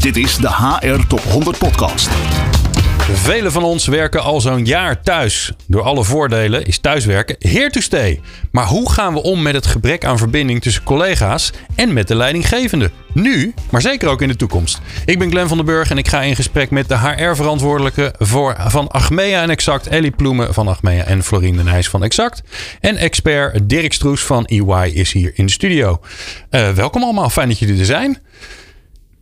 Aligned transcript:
Dit 0.00 0.16
is 0.16 0.36
de 0.36 0.48
HR 0.48 1.06
Top 1.06 1.20
100 1.20 1.58
Podcast. 1.58 2.08
Velen 3.12 3.52
van 3.52 3.62
ons 3.62 3.86
werken 3.86 4.22
al 4.22 4.40
zo'n 4.40 4.64
jaar 4.64 5.02
thuis. 5.02 5.52
Door 5.66 5.82
alle 5.82 6.04
voordelen 6.04 6.64
is 6.64 6.78
thuiswerken 6.78 7.36
here 7.38 7.70
to 7.70 7.80
stay. 7.80 8.20
Maar 8.52 8.66
hoe 8.66 8.92
gaan 8.92 9.14
we 9.14 9.22
om 9.22 9.42
met 9.42 9.54
het 9.54 9.66
gebrek 9.66 10.04
aan 10.04 10.18
verbinding 10.18 10.62
tussen 10.62 10.82
collega's 10.82 11.52
en 11.76 11.92
met 11.92 12.08
de 12.08 12.14
leidinggevende? 12.14 12.90
Nu, 13.12 13.54
maar 13.70 13.80
zeker 13.80 14.08
ook 14.08 14.22
in 14.22 14.28
de 14.28 14.36
toekomst. 14.36 14.80
Ik 15.04 15.18
ben 15.18 15.30
Glenn 15.30 15.48
van 15.48 15.56
den 15.56 15.66
Burg 15.66 15.90
en 15.90 15.98
ik 15.98 16.08
ga 16.08 16.22
in 16.22 16.36
gesprek 16.36 16.70
met 16.70 16.88
de 16.88 16.98
HR-verantwoordelijke 16.98 18.14
voor, 18.18 18.56
van 18.58 18.88
Achmea 18.88 19.42
en 19.42 19.50
Exact, 19.50 19.86
Ellie 19.86 20.10
Ploemen 20.10 20.54
van 20.54 20.68
Achmea 20.68 21.04
en 21.04 21.22
Florien 21.22 21.56
de 21.56 21.62
Nijs 21.62 21.88
van 21.88 22.02
Exact. 22.04 22.42
En 22.80 22.96
expert 22.96 23.68
Dirk 23.68 23.92
Stroes 23.92 24.22
van 24.22 24.44
EY 24.44 24.90
is 24.94 25.12
hier 25.12 25.32
in 25.34 25.46
de 25.46 25.52
studio. 25.52 26.00
Uh, 26.50 26.70
welkom 26.70 27.02
allemaal, 27.02 27.30
fijn 27.30 27.48
dat 27.48 27.58
jullie 27.58 27.78
er 27.78 27.84
zijn. 27.84 28.18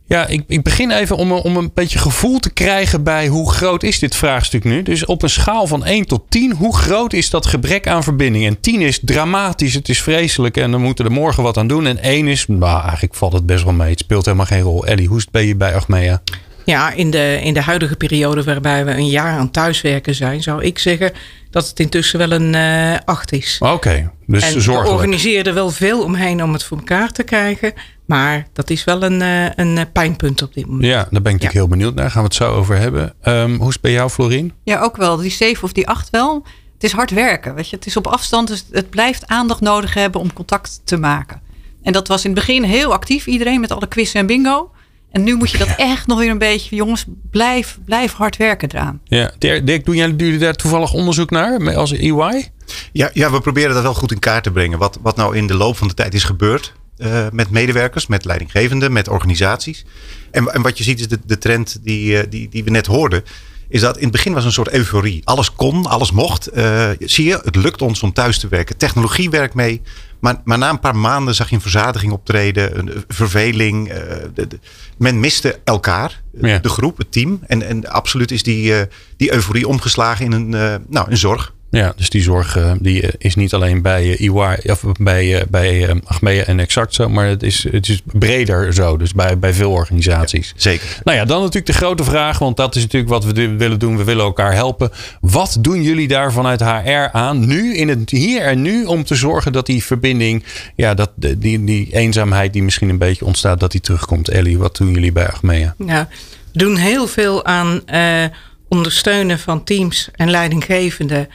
Ja, 0.09 0.27
ik, 0.27 0.43
ik 0.47 0.63
begin 0.63 0.91
even 0.91 1.17
om, 1.17 1.31
om 1.31 1.57
een 1.57 1.71
beetje 1.73 1.99
gevoel 1.99 2.39
te 2.39 2.49
krijgen 2.49 3.03
bij 3.03 3.27
hoe 3.27 3.51
groot 3.51 3.83
is 3.83 3.99
dit 3.99 4.15
vraagstuk 4.15 4.63
nu. 4.63 4.83
Dus 4.83 5.05
op 5.05 5.21
een 5.23 5.29
schaal 5.29 5.67
van 5.67 5.85
1 5.85 6.05
tot 6.05 6.21
10, 6.29 6.53
hoe 6.53 6.77
groot 6.77 7.13
is 7.13 7.29
dat 7.29 7.45
gebrek 7.45 7.87
aan 7.87 8.03
verbinding? 8.03 8.45
En 8.45 8.59
10 8.59 8.81
is 8.81 8.99
dramatisch, 9.01 9.73
het 9.73 9.89
is 9.89 10.01
vreselijk 10.01 10.57
en 10.57 10.71
dan 10.71 10.81
moeten 10.81 11.05
er 11.05 11.11
morgen 11.11 11.43
wat 11.43 11.57
aan 11.57 11.67
doen. 11.67 11.85
En 11.85 11.97
1 11.97 12.27
is, 12.27 12.45
nou 12.47 12.81
eigenlijk 12.81 13.15
valt 13.15 13.33
het 13.33 13.45
best 13.45 13.63
wel 13.63 13.73
mee, 13.73 13.89
het 13.89 13.99
speelt 13.99 14.25
helemaal 14.25 14.45
geen 14.45 14.61
rol. 14.61 14.85
Ellie, 14.85 15.07
hoe 15.07 15.21
ben 15.31 15.45
je 15.45 15.55
bij 15.55 15.75
Achmea? 15.75 16.21
Ja, 16.65 16.91
in 16.91 17.11
de, 17.11 17.39
in 17.41 17.53
de 17.53 17.61
huidige 17.61 17.95
periode 17.95 18.43
waarbij 18.43 18.85
we 18.85 18.91
een 18.91 19.09
jaar 19.09 19.37
aan 19.37 19.51
thuiswerken 19.51 20.15
zijn, 20.15 20.43
zou 20.43 20.63
ik 20.63 20.79
zeggen 20.79 21.11
dat 21.49 21.67
het 21.67 21.79
intussen 21.79 22.19
wel 22.19 22.31
een 22.31 22.53
uh, 22.53 22.97
acht 23.05 23.31
is. 23.31 23.57
Oké, 23.59 24.11
dus 24.27 24.43
en 24.43 24.61
zorgelijk. 24.61 24.83
we 24.83 24.95
organiseren 24.95 25.53
wel 25.53 25.69
veel 25.69 26.03
omheen 26.03 26.43
om 26.43 26.53
het 26.53 26.63
voor 26.63 26.77
elkaar 26.77 27.11
te 27.11 27.23
krijgen. 27.23 27.73
Maar 28.09 28.47
dat 28.53 28.69
is 28.69 28.83
wel 28.83 29.03
een, 29.03 29.21
uh, 29.21 29.49
een 29.55 29.91
pijnpunt 29.91 30.41
op 30.41 30.53
dit 30.53 30.65
moment. 30.65 30.85
Ja, 30.85 30.95
daar 30.95 31.07
ben 31.09 31.19
ik 31.19 31.23
natuurlijk 31.23 31.53
heel 31.53 31.67
benieuwd 31.67 31.93
naar. 31.93 32.03
Daar 32.03 32.11
gaan 32.11 32.21
we 32.21 32.27
het 32.27 32.37
zo 32.37 32.51
over 32.51 32.77
hebben. 32.77 33.13
Um, 33.23 33.55
hoe 33.55 33.67
is 33.67 33.73
het 33.73 33.81
bij 33.81 33.91
jou, 33.91 34.09
Florien? 34.09 34.53
Ja, 34.63 34.79
ook 34.79 34.97
wel. 34.97 35.17
Die 35.17 35.31
7 35.31 35.63
of 35.63 35.71
die 35.71 35.87
8 35.87 36.09
wel. 36.09 36.45
Het 36.73 36.83
is 36.83 36.91
hard 36.91 37.11
werken. 37.11 37.55
Weet 37.55 37.69
je? 37.69 37.75
Het 37.75 37.85
is 37.85 37.97
op 37.97 38.07
afstand, 38.07 38.47
dus 38.47 38.65
het 38.71 38.89
blijft 38.89 39.27
aandacht 39.27 39.61
nodig 39.61 39.93
hebben 39.93 40.21
om 40.21 40.33
contact 40.33 40.81
te 40.83 40.97
maken. 40.97 41.41
En 41.83 41.93
dat 41.93 42.07
was 42.07 42.25
in 42.25 42.31
het 42.31 42.39
begin 42.39 42.63
heel 42.63 42.93
actief, 42.93 43.27
iedereen 43.27 43.59
met 43.59 43.71
alle 43.71 43.87
quiz 43.87 44.15
en 44.15 44.25
bingo. 44.25 44.71
En 45.11 45.23
nu 45.23 45.35
moet 45.35 45.51
je 45.51 45.57
dat 45.57 45.75
echt 45.77 46.07
nog 46.07 46.19
weer 46.19 46.29
een 46.29 46.37
beetje, 46.37 46.75
jongens, 46.75 47.05
blijf, 47.31 47.79
blijf 47.85 48.13
hard 48.13 48.37
werken 48.37 48.69
eraan. 48.71 49.01
Ja, 49.03 49.31
Dirk, 49.37 49.85
doen 49.85 49.95
jullie 49.95 50.37
daar 50.37 50.55
toevallig 50.55 50.93
onderzoek 50.93 51.29
naar 51.29 51.75
als 51.75 51.91
EY? 51.91 52.49
Ja, 52.91 53.09
ja, 53.13 53.31
we 53.31 53.41
proberen 53.41 53.73
dat 53.73 53.83
wel 53.83 53.93
goed 53.93 54.11
in 54.11 54.19
kaart 54.19 54.43
te 54.43 54.51
brengen. 54.51 54.79
Wat, 54.79 54.99
wat 55.01 55.15
nou 55.15 55.37
in 55.37 55.47
de 55.47 55.55
loop 55.55 55.77
van 55.77 55.87
de 55.87 55.93
tijd 55.93 56.13
is 56.13 56.23
gebeurd 56.23 56.73
uh, 56.99 57.25
met 57.31 57.49
medewerkers, 57.49 58.07
met 58.07 58.25
leidinggevenden, 58.25 58.91
met 58.91 59.07
organisaties. 59.07 59.85
En, 60.31 60.53
en 60.53 60.61
wat 60.61 60.77
je 60.77 60.83
ziet 60.83 60.99
is 60.99 61.07
de, 61.07 61.19
de 61.25 61.37
trend 61.37 61.79
die, 61.83 62.11
uh, 62.11 62.23
die, 62.29 62.49
die 62.49 62.63
we 62.63 62.69
net 62.69 62.85
hoorden. 62.85 63.23
Is 63.69 63.81
dat 63.81 63.97
in 63.97 64.03
het 64.03 64.11
begin 64.11 64.33
was 64.33 64.45
een 64.45 64.51
soort 64.51 64.73
euforie. 64.73 65.21
Alles 65.23 65.53
kon, 65.53 65.85
alles 65.85 66.11
mocht. 66.11 66.57
Uh, 66.57 66.89
zie 66.99 67.25
je, 67.25 67.39
het 67.43 67.55
lukt 67.55 67.81
ons 67.81 68.03
om 68.03 68.13
thuis 68.13 68.39
te 68.39 68.47
werken. 68.47 68.77
Technologie 68.77 69.29
werkt 69.29 69.53
mee. 69.53 69.81
Maar, 70.19 70.41
maar 70.43 70.57
na 70.57 70.69
een 70.69 70.79
paar 70.79 70.95
maanden 70.95 71.35
zag 71.35 71.49
je 71.49 71.55
een 71.55 71.61
verzadiging 71.61 72.11
optreden, 72.11 72.79
een 72.79 73.03
verveling. 73.07 73.87
Uh, 73.87 73.95
de, 74.33 74.47
de, 74.47 74.59
men 74.97 75.19
miste 75.19 75.59
elkaar, 75.63 76.21
ja. 76.41 76.59
de 76.59 76.69
groep, 76.69 76.97
het 76.97 77.11
team. 77.11 77.39
En, 77.47 77.61
en 77.61 77.89
absoluut 77.89 78.31
is 78.31 78.43
die, 78.43 78.71
uh, 78.71 78.81
die 79.17 79.33
euforie 79.33 79.67
omgeslagen 79.67 80.25
in 80.25 80.31
een, 80.31 80.49
nou, 80.87 81.11
een 81.11 81.17
zorg. 81.17 81.53
Ja, 81.71 81.93
dus 81.95 82.09
die 82.09 82.21
zorg 82.21 82.57
die 82.79 83.09
is 83.17 83.35
niet 83.35 83.53
alleen 83.53 83.81
bij 83.81 84.17
EY 84.17 84.59
of 84.71 84.83
bij, 84.99 85.45
bij 85.49 86.01
Achmea 86.03 86.43
en 86.43 86.59
Exact 86.59 86.93
zo, 86.93 87.09
maar 87.09 87.27
het 87.27 87.43
is, 87.43 87.67
het 87.71 87.87
is 87.87 88.01
breder 88.05 88.73
zo. 88.73 88.97
Dus 88.97 89.13
bij, 89.13 89.39
bij 89.39 89.53
veel 89.53 89.71
organisaties. 89.71 90.47
Ja, 90.47 90.53
zeker. 90.61 90.99
Nou 91.03 91.17
ja, 91.17 91.25
dan 91.25 91.39
natuurlijk 91.39 91.65
de 91.65 91.73
grote 91.73 92.03
vraag, 92.03 92.39
want 92.39 92.57
dat 92.57 92.75
is 92.75 92.81
natuurlijk 92.81 93.11
wat 93.11 93.25
we 93.25 93.55
willen 93.57 93.79
doen. 93.79 93.97
We 93.97 94.03
willen 94.03 94.25
elkaar 94.25 94.53
helpen. 94.53 94.91
Wat 95.21 95.57
doen 95.59 95.83
jullie 95.83 96.07
daar 96.07 96.31
vanuit 96.31 96.59
HR 96.59 97.09
aan 97.11 97.47
nu, 97.47 97.75
in 97.75 97.87
het 97.87 98.09
hier 98.09 98.41
en 98.41 98.61
nu, 98.61 98.85
om 98.85 99.03
te 99.03 99.15
zorgen 99.15 99.51
dat 99.51 99.65
die 99.65 99.83
verbinding, 99.83 100.43
ja, 100.75 100.93
dat 100.93 101.11
die, 101.15 101.63
die 101.63 101.93
eenzaamheid 101.93 102.53
die 102.53 102.63
misschien 102.63 102.89
een 102.89 102.97
beetje 102.97 103.25
ontstaat, 103.25 103.59
dat 103.59 103.71
die 103.71 103.81
terugkomt. 103.81 104.29
Ellie, 104.29 104.57
wat 104.57 104.77
doen 104.77 104.91
jullie 104.91 105.11
bij 105.11 105.27
Achmea? 105.27 105.75
Ja, 105.85 106.07
we 106.51 106.59
doen 106.59 106.75
heel 106.75 107.07
veel 107.07 107.45
aan 107.45 107.81
uh, 107.93 108.23
ondersteunen 108.67 109.39
van 109.39 109.63
teams 109.63 110.09
en 110.15 110.29
leidinggevenden 110.29 111.27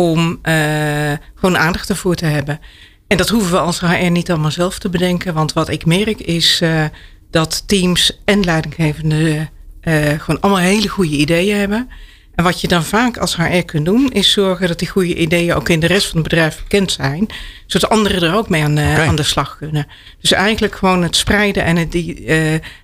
om 0.00 0.38
uh, 0.42 1.12
gewoon 1.34 1.58
aandacht 1.58 1.88
ervoor 1.88 2.14
te 2.14 2.24
hebben. 2.24 2.60
En 3.06 3.16
dat 3.16 3.28
hoeven 3.28 3.50
we 3.50 3.58
als 3.58 3.80
HR 3.80 4.10
niet 4.10 4.30
allemaal 4.30 4.50
zelf 4.50 4.78
te 4.78 4.88
bedenken. 4.88 5.34
Want 5.34 5.52
wat 5.52 5.68
ik 5.68 5.86
merk 5.86 6.20
is 6.20 6.60
uh, 6.62 6.84
dat 7.30 7.68
teams 7.68 8.20
en 8.24 8.44
leidinggevenden 8.44 9.50
uh, 9.82 10.08
gewoon 10.08 10.40
allemaal 10.40 10.62
hele 10.62 10.88
goede 10.88 11.16
ideeën 11.16 11.56
hebben. 11.56 11.88
En 12.34 12.44
wat 12.44 12.60
je 12.60 12.68
dan 12.68 12.84
vaak 12.84 13.16
als 13.16 13.36
HR 13.36 13.62
kunt 13.64 13.84
doen, 13.84 14.12
is 14.12 14.32
zorgen 14.32 14.68
dat 14.68 14.78
die 14.78 14.88
goede 14.88 15.14
ideeën 15.14 15.54
ook 15.54 15.68
in 15.68 15.80
de 15.80 15.86
rest 15.86 16.06
van 16.06 16.20
het 16.20 16.28
bedrijf 16.28 16.62
bekend 16.62 16.92
zijn. 16.92 17.26
Zodat 17.66 17.90
anderen 17.90 18.22
er 18.22 18.34
ook 18.34 18.48
mee 18.48 18.62
aan, 18.62 18.72
okay. 18.72 19.06
aan 19.06 19.16
de 19.16 19.22
slag 19.22 19.56
kunnen. 19.56 19.86
Dus 20.20 20.32
eigenlijk 20.32 20.74
gewoon 20.74 21.02
het 21.02 21.16
spreiden 21.16 21.64
en 21.64 21.76
het, 21.76 21.92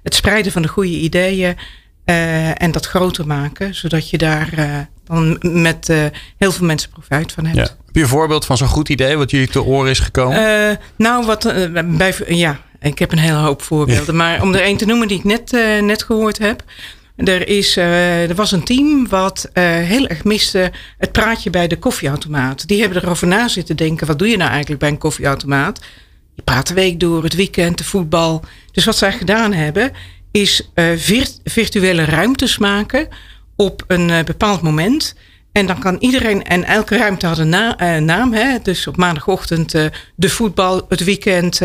het 0.03 0.15
spreiden 0.15 0.53
van 0.53 0.63
de 0.63 0.69
goede 0.69 0.99
ideeën. 0.99 1.57
Uh, 2.07 2.63
en 2.63 2.71
dat 2.71 2.87
groter 2.87 3.27
maken, 3.27 3.75
zodat 3.75 4.11
je 4.11 4.19
daar 4.19 4.51
uh, 4.59 4.79
dan 5.05 5.39
met 5.41 5.89
uh, 5.89 6.05
heel 6.37 6.53
veel 6.53 6.67
mensen 6.67 6.91
profijt 6.91 7.33
van 7.33 7.47
hebt. 7.47 7.57
Ja. 7.57 7.77
Heb 7.87 7.95
je 7.95 8.01
een 8.01 8.09
voorbeeld 8.09 8.45
van 8.45 8.57
zo'n 8.57 8.69
goed 8.69 8.89
idee 8.89 9.17
wat 9.17 9.31
jullie 9.31 9.49
te 9.49 9.63
oren 9.63 9.91
is 9.91 9.99
gekomen? 9.99 10.79
nou, 10.97 11.27
wat 11.27 11.55
bij, 11.85 12.15
ja, 12.27 12.61
ik 12.81 12.99
heb 12.99 13.13
een 13.13 13.19
hele 13.19 13.37
hoop 13.37 13.63
voorbeelden. 13.63 14.17
maar 14.17 14.43
om 14.43 14.55
er 14.55 14.67
een 14.67 14.77
te 14.77 14.87
noemen 14.87 15.09
die 15.09 15.19
ik 15.19 15.25
net, 15.25 15.51
net 15.81 16.03
gehoord 16.03 16.39
heb. 16.39 16.65
Er, 17.17 17.49
is, 17.49 17.77
er 17.77 18.35
was 18.35 18.53
een 18.53 18.65
team 18.65 19.09
wat 19.09 19.51
heel 19.53 20.07
erg 20.07 20.25
miste 20.25 20.73
het 20.99 21.13
praatje 21.13 21.51
bij 21.51 21.69
de 21.69 21.79
koffieautomaat. 21.79 22.69
Die 22.69 22.81
hebben 22.81 23.03
erover 23.03 23.27
na 23.27 23.49
zitten 23.49 23.77
denken: 23.77 24.07
wat 24.07 24.19
doe 24.19 24.29
je 24.29 24.37
nou 24.37 24.51
eigenlijk 24.51 24.81
bij 24.81 24.91
een 24.91 24.99
koffieautomaat? 24.99 25.81
Je 26.35 26.43
praat 26.43 26.69
de 26.69 26.75
week 26.75 27.01
door, 27.01 27.23
het 27.23 27.35
weekend, 27.35 27.79
de 27.79 27.85
voetbal. 27.85 28.45
Dus 28.73 28.85
wat 28.85 28.97
zij 28.97 29.13
gedaan 29.13 29.53
hebben, 29.53 29.93
is 30.31 30.71
virt 30.97 31.41
virtuele 31.45 32.05
ruimtes 32.05 32.59
maken 32.59 33.09
op 33.57 33.85
een 33.87 34.25
bepaald 34.25 34.63
moment. 34.63 35.15
En 35.53 35.67
dan 35.67 35.79
kan 35.79 35.97
iedereen, 35.99 36.45
en 36.45 36.65
elke 36.65 36.97
ruimte 36.97 37.27
had 37.27 37.39
een 37.39 37.49
na, 37.49 37.99
naam. 37.99 38.33
Hè? 38.33 38.59
Dus 38.63 38.87
op 38.87 38.97
maandagochtend 38.97 39.71
de 40.15 40.29
voetbal, 40.29 40.87
het 40.89 41.05
weekend, 41.05 41.61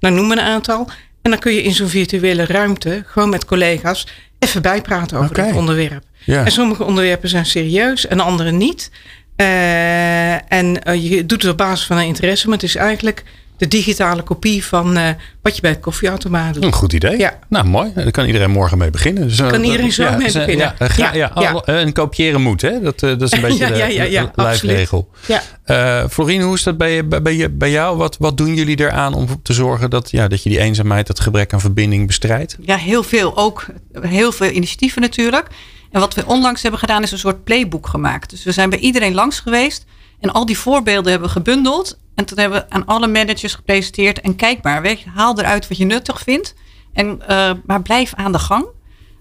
nou 0.00 0.14
noem 0.14 0.26
maar 0.26 0.38
een 0.38 0.44
aantal. 0.44 0.90
En 1.22 1.30
dan 1.30 1.40
kun 1.40 1.52
je 1.52 1.62
in 1.62 1.74
zo'n 1.74 1.88
virtuele 1.88 2.46
ruimte 2.46 3.02
gewoon 3.06 3.28
met 3.28 3.44
collega's 3.44 4.06
even 4.38 4.62
bijpraten 4.62 5.18
over 5.18 5.30
okay. 5.30 5.46
het 5.46 5.56
onderwerp. 5.56 6.04
En 6.26 6.52
sommige 6.52 6.84
onderwerpen 6.84 7.28
zijn 7.28 7.46
serieus 7.46 8.06
en 8.06 8.20
andere 8.20 8.50
niet. 8.50 8.90
En 9.36 10.80
je 11.00 11.22
doet 11.26 11.42
het 11.42 11.50
op 11.50 11.56
basis 11.56 11.86
van 11.86 11.96
een 11.96 12.06
interesse, 12.06 12.46
maar 12.46 12.58
het 12.58 12.66
is 12.66 12.76
eigenlijk 12.76 13.24
de 13.58 13.68
digitale 13.68 14.22
kopie 14.22 14.64
van 14.64 14.98
uh, 14.98 15.08
wat 15.42 15.54
je 15.54 15.60
bij 15.60 15.70
het 15.70 15.80
koffieautomaat 15.80 16.54
doet. 16.54 16.64
Een 16.64 16.72
goed 16.72 16.92
idee. 16.92 17.18
Ja. 17.18 17.38
Nou, 17.48 17.66
mooi. 17.66 17.92
Daar 17.94 18.10
kan 18.10 18.26
iedereen 18.26 18.50
morgen 18.50 18.78
mee 18.78 18.90
beginnen. 18.90 19.28
Dus, 19.28 19.36
kan 19.36 19.64
iedereen 19.64 19.92
zo 19.92 20.02
ja, 20.02 20.16
mee 20.16 20.32
beginnen. 20.32 20.74
Ja, 20.78 20.96
ja, 20.96 21.30
ja, 21.34 21.50
al, 21.50 21.64
en 21.64 21.92
kopiëren 21.92 22.42
moet, 22.42 22.62
hè? 22.62 22.80
Dat, 22.80 23.00
dat 23.00 23.22
is 23.22 23.32
een 23.32 23.40
beetje 23.48 23.66
ja, 23.66 23.74
ja, 23.74 23.86
ja, 23.86 24.02
ja, 24.02 24.32
de 24.34 24.42
lijfregel. 24.42 25.10
Ja. 25.26 25.42
Uh, 25.66 26.08
Florien, 26.08 26.42
hoe 26.42 26.54
is 26.54 26.62
dat 26.62 26.76
bij, 26.76 27.08
bij, 27.08 27.56
bij 27.56 27.70
jou? 27.70 27.96
Wat, 27.96 28.16
wat 28.18 28.36
doen 28.36 28.54
jullie 28.54 28.80
eraan 28.80 29.14
om 29.14 29.42
te 29.42 29.52
zorgen 29.52 29.90
dat, 29.90 30.10
ja, 30.10 30.28
dat 30.28 30.42
je 30.42 30.48
die 30.48 30.58
eenzaamheid, 30.58 31.06
dat 31.06 31.20
gebrek 31.20 31.52
aan 31.52 31.60
verbinding 31.60 32.06
bestrijdt? 32.06 32.56
Ja, 32.60 32.76
heel 32.76 33.02
veel. 33.02 33.36
Ook 33.36 33.66
heel 34.00 34.32
veel 34.32 34.50
initiatieven 34.50 35.02
natuurlijk. 35.02 35.46
En 35.90 36.00
wat 36.00 36.14
we 36.14 36.26
onlangs 36.26 36.62
hebben 36.62 36.80
gedaan 36.80 37.02
is 37.02 37.10
een 37.10 37.18
soort 37.18 37.44
playbook 37.44 37.86
gemaakt. 37.86 38.30
Dus 38.30 38.44
we 38.44 38.52
zijn 38.52 38.70
bij 38.70 38.78
iedereen 38.78 39.14
langs 39.14 39.40
geweest. 39.40 39.84
En 40.20 40.32
al 40.32 40.46
die 40.46 40.58
voorbeelden 40.58 41.10
hebben 41.10 41.28
we 41.28 41.34
gebundeld. 41.34 41.98
En 42.18 42.24
toen 42.24 42.38
hebben 42.38 42.58
we 42.58 42.70
aan 42.70 42.84
alle 42.84 43.06
managers 43.06 43.54
gepresenteerd. 43.54 44.20
En 44.20 44.36
kijk 44.36 44.62
maar, 44.62 44.82
weet 44.82 45.00
je, 45.00 45.10
haal 45.10 45.38
eruit 45.38 45.68
wat 45.68 45.78
je 45.78 45.84
nuttig 45.84 46.20
vindt. 46.20 46.54
En, 46.92 47.20
uh, 47.30 47.50
maar 47.66 47.82
blijf 47.82 48.14
aan 48.14 48.32
de 48.32 48.38
gang. 48.38 48.66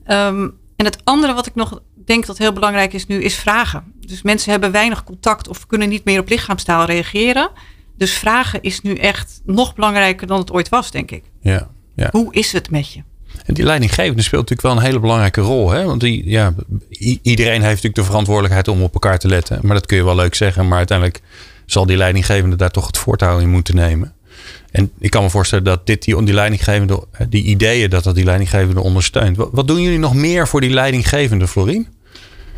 Um, 0.08 0.58
en 0.76 0.86
het 0.86 0.98
andere 1.04 1.34
wat 1.34 1.46
ik 1.46 1.56
nog 1.56 1.82
denk 2.06 2.26
dat 2.26 2.38
heel 2.38 2.54
belangrijk 2.54 2.94
is 2.94 3.06
nu, 3.06 3.24
is 3.24 3.36
vragen. 3.36 3.84
Dus 4.06 4.22
mensen 4.22 4.52
hebben 4.52 4.72
weinig 4.72 5.04
contact 5.04 5.48
of 5.48 5.66
kunnen 5.66 5.90
niet 5.90 6.06
meer 6.06 6.20
op 6.20 6.30
lichaamstaal 6.30 6.86
reageren. 6.86 7.50
Dus 7.98 8.14
vragen 8.14 8.62
is 8.62 8.82
nu 8.82 8.94
echt 8.96 9.42
nog 9.46 9.76
belangrijker 9.76 10.28
dan 10.28 10.40
het 10.40 10.52
ooit 10.52 10.70
was, 10.70 10.92
denk 10.92 11.12
ik. 11.12 11.24
Ja, 11.42 11.68
ja. 11.96 12.10
Hoe 12.12 12.34
is 12.34 12.52
het 12.52 12.70
met 12.70 12.94
je? 12.94 13.04
En 13.46 13.54
die 13.54 13.66
leidinggevende 13.66 14.22
speelt 14.22 14.50
natuurlijk 14.50 14.68
wel 14.68 14.78
een 14.78 14.88
hele 14.88 15.00
belangrijke 15.00 15.42
rol. 15.42 15.70
Hè? 15.70 15.84
Want 15.84 16.02
die, 16.02 16.30
ja, 16.30 16.54
iedereen 17.22 17.62
heeft 17.62 17.64
natuurlijk 17.64 17.96
de 17.96 18.04
verantwoordelijkheid 18.04 18.68
om 18.68 18.82
op 18.82 18.94
elkaar 18.94 19.20
te 19.20 19.28
letten. 19.28 19.60
Maar 19.62 19.76
dat 19.76 19.86
kun 19.86 19.98
je 19.98 20.04
wel 20.04 20.16
leuk 20.16 20.36
zeggen. 20.36 20.68
Maar 20.68 20.78
uiteindelijk 20.78 21.22
zal 21.72 21.86
die 21.86 21.98
leidinggevende 21.98 22.56
daar 22.56 22.72
toch 22.72 22.88
het 22.88 22.98
voortouw 22.98 23.40
in 23.40 23.50
moeten 23.50 23.76
nemen. 23.76 24.14
En 24.72 24.92
ik 25.00 25.10
kan 25.10 25.24
me 25.24 25.30
voorstellen 25.30 25.64
dat 25.64 25.86
dit 25.86 26.04
die, 26.04 26.24
die 26.24 26.34
leidinggevende, 26.34 27.04
die 27.30 27.44
ideeën, 27.44 27.90
dat 27.90 28.04
dat 28.04 28.16
die 28.16 28.24
leidinggevende 28.24 28.82
ondersteunt. 28.82 29.38
Wat, 29.38 29.68
doen 29.68 29.82
jullie 29.82 30.00
nog 30.00 30.16
meer 30.16 30.48
voor 30.48 30.62
die 30.62 30.70
leidinggevende, 30.70 31.48
Florien? 31.48 31.88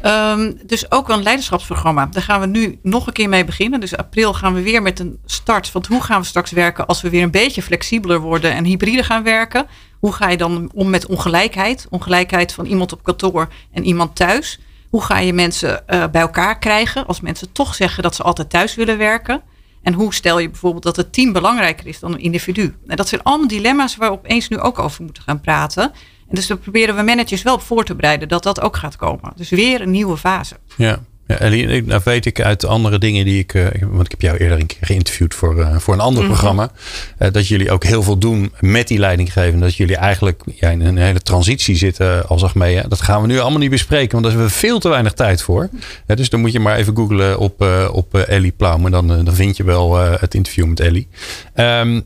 Ehm, 0.02 0.52
dus 0.66 0.92
ook 0.92 1.10
een 1.10 1.24
leiderschapsprogramma. 1.24 2.06
Daar 2.06 2.24
gaan 2.24 2.40
we 2.40 2.48
nu 2.48 2.80
nog 2.84 3.08
een 3.08 3.14
keer 3.14 3.30
mee 3.30 3.46
beginnen. 3.46 3.80
Dus 3.80 3.98
april 3.98 4.34
gaan 4.34 4.54
we 4.54 4.62
weer 4.62 4.82
met 4.82 5.00
een 5.00 5.20
start 5.26 5.68
van 5.68 5.86
hoe 5.88 6.02
gaan 6.02 6.22
we 6.22 6.28
straks 6.28 6.52
werken 6.52 6.86
als 6.88 7.02
we 7.02 7.10
weer 7.10 7.24
een 7.24 7.32
beetje 7.32 7.62
flexibeler 7.62 8.20
worden 8.20 8.54
en 8.54 8.64
hybride 8.64 9.04
gaan 9.04 9.24
werken. 9.24 9.66
Hoe 10.00 10.14
ga 10.14 10.30
je 10.30 10.38
dan 10.38 10.72
om 10.74 10.90
met 10.90 11.06
ongelijkheid? 11.06 11.88
Ongelijkheid 11.90 12.54
van 12.54 12.66
iemand 12.66 12.94
op 12.94 13.04
kantoor 13.04 13.48
en 13.72 13.86
iemand 13.86 14.16
thuis. 14.16 14.60
Hoe 14.90 15.02
ga 15.02 15.20
je 15.20 15.34
mensen 15.34 15.84
uh, 15.88 16.08
bij 16.08 16.22
elkaar 16.22 16.60
krijgen 16.60 17.08
als 17.08 17.22
mensen 17.22 17.52
toch 17.52 17.76
zeggen 17.76 18.04
dat 18.04 18.16
ze 18.16 18.24
altijd 18.24 18.50
thuis 18.50 18.76
willen 18.76 18.98
werken? 18.98 19.42
En 19.82 19.94
hoe 19.94 20.14
stel 20.14 20.40
je 20.40 20.50
bijvoorbeeld 20.50 20.84
dat 20.84 20.96
het 20.96 21.14
team 21.14 21.32
belangrijker 21.32 21.88
is 21.88 22.00
dan 22.00 22.14
een 22.14 22.20
individu? 22.20 22.76
En 22.88 22.96
dat 22.96 23.08
zijn 23.08 23.24
allemaal 23.24 23.48
dilemma's 23.48 23.96
waar 23.96 24.10
we 24.10 24.18
opeens 24.18 24.48
nu 24.48 24.60
ook 24.60 24.80
over 24.80 25.04
moeten 25.04 25.24
gaan 25.24 25.42
praten. 25.42 25.84
En 26.30 26.36
dus 26.36 26.48
daar 26.48 26.58
proberen 26.58 26.96
we 26.96 27.02
managers 27.02 27.42
wel 27.42 27.60
voor 27.60 27.84
te 27.84 27.96
bereiden 27.96 28.28
dat 28.28 28.44
dat 28.44 28.62
ook 28.62 28.78
gaat 28.78 28.96
komen. 28.96 29.34
Dus 29.36 29.50
weer 29.50 29.82
een 29.82 29.92
nieuwe 29.92 30.18
fase. 30.18 30.56
Ja. 30.76 31.00
Ja, 31.38 31.50
nou 31.86 32.02
weet 32.04 32.26
ik 32.26 32.42
uit 32.42 32.66
andere 32.66 32.98
dingen 32.98 33.26
die 33.26 33.40
ik. 33.40 33.54
Uh, 33.54 33.68
want 33.82 34.06
ik 34.06 34.12
heb 34.12 34.22
jou 34.22 34.38
eerder 34.38 34.60
een 34.60 34.66
keer 34.66 34.78
geïnterviewd 34.82 35.36
voor, 35.36 35.58
uh, 35.58 35.78
voor 35.78 35.94
een 35.94 36.00
ander 36.00 36.24
mm 36.24 36.30
-hmm. 36.30 36.38
programma. 36.38 36.72
Uh, 37.20 37.32
dat 37.32 37.48
jullie 37.48 37.72
ook 37.72 37.84
heel 37.84 38.04
veel 38.04 38.18
doen 38.18 38.52
met 38.60 38.88
die 38.88 39.00
leidinggevende. 39.00 39.66
Dat 39.66 39.76
jullie 39.76 39.96
eigenlijk 39.96 40.42
ja, 40.56 40.70
in 40.70 40.82
een 40.82 40.98
hele 40.98 41.22
transitie 41.22 41.76
zitten 41.76 42.28
als 42.28 42.44
Achmea. 42.44 42.84
Dat 42.88 43.02
gaan 43.02 43.22
we 43.22 43.28
nu 43.28 43.40
allemaal 43.40 43.60
niet 43.60 43.70
bespreken, 43.70 44.12
want 44.12 44.24
daar 44.24 44.34
hebben 44.34 44.52
we 44.52 44.58
veel 44.58 44.80
te 44.80 44.90
weinig 44.90 45.14
tijd 45.14 45.42
voor. 45.42 45.70
dus 46.06 46.30
dan 46.30 46.40
moet 46.40 46.52
je 46.52 46.60
maar 46.60 46.76
even 46.76 46.96
googlen 46.96 47.40
op, 47.40 47.66
op 47.92 48.16
Ellie 48.16 48.54
Plaum. 48.58 48.86
En 48.86 48.92
dan, 48.92 49.08
dan 49.08 49.34
vind 49.34 49.58
je 49.58 49.64
wel 49.64 49.98
het 49.98 50.34
interview 50.34 50.66
met 50.66 50.80
Ellie. 50.80 51.08
Um, 51.56 52.04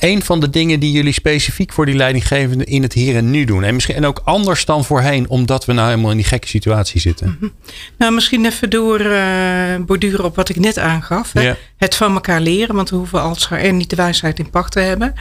een 0.00 0.22
van 0.22 0.40
de 0.40 0.50
dingen 0.50 0.80
die 0.80 0.92
jullie 0.92 1.12
specifiek 1.12 1.72
voor 1.72 1.86
die 1.86 1.94
leidinggevende 1.94 2.64
in 2.64 2.82
het 2.82 2.92
hier 2.92 3.16
en 3.16 3.30
nu 3.30 3.44
doen. 3.44 3.64
En 3.64 3.74
misschien 3.74 3.94
en 3.94 4.04
ook 4.04 4.20
anders 4.24 4.64
dan 4.64 4.84
voorheen, 4.84 5.28
omdat 5.28 5.64
we 5.64 5.72
nou 5.72 5.88
helemaal 5.88 6.10
in 6.10 6.16
die 6.16 6.26
gekke 6.26 6.48
situatie 6.48 7.00
zitten. 7.00 7.26
Mm 7.26 7.36
-hmm. 7.40 7.52
Nou, 7.98 8.12
misschien 8.12 8.46
even 8.46 8.70
door 8.70 9.00
uh, 9.00 9.76
borduren 9.86 10.24
op 10.24 10.36
wat 10.36 10.48
ik 10.48 10.56
net 10.56 10.78
aangaf. 10.78 11.32
Hè? 11.32 11.40
Ja. 11.40 11.56
Het 11.76 11.94
van 11.94 12.14
elkaar 12.14 12.40
leren, 12.40 12.74
want 12.74 12.90
we 12.90 12.96
hoeven 12.96 13.22
als 13.22 13.48
HR 13.48 13.72
niet 13.72 13.90
de 13.90 13.96
wijsheid 13.96 14.38
in 14.38 14.50
pacht 14.50 14.72
te 14.72 14.80
hebben. 14.80 15.14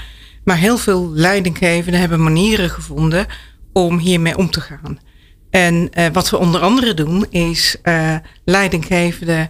Maar 0.43 0.57
heel 0.57 0.77
veel 0.77 1.11
leidinggevenden 1.13 1.99
hebben 1.99 2.23
manieren 2.23 2.69
gevonden 2.69 3.25
om 3.73 3.97
hiermee 3.97 4.37
om 4.37 4.49
te 4.49 4.61
gaan. 4.61 4.99
En 5.49 5.89
uh, 5.97 6.05
wat 6.13 6.29
we 6.29 6.37
onder 6.37 6.61
andere 6.61 6.93
doen, 6.93 7.25
is 7.29 7.75
uh, 7.83 8.15
leidinggevenden 8.45 9.49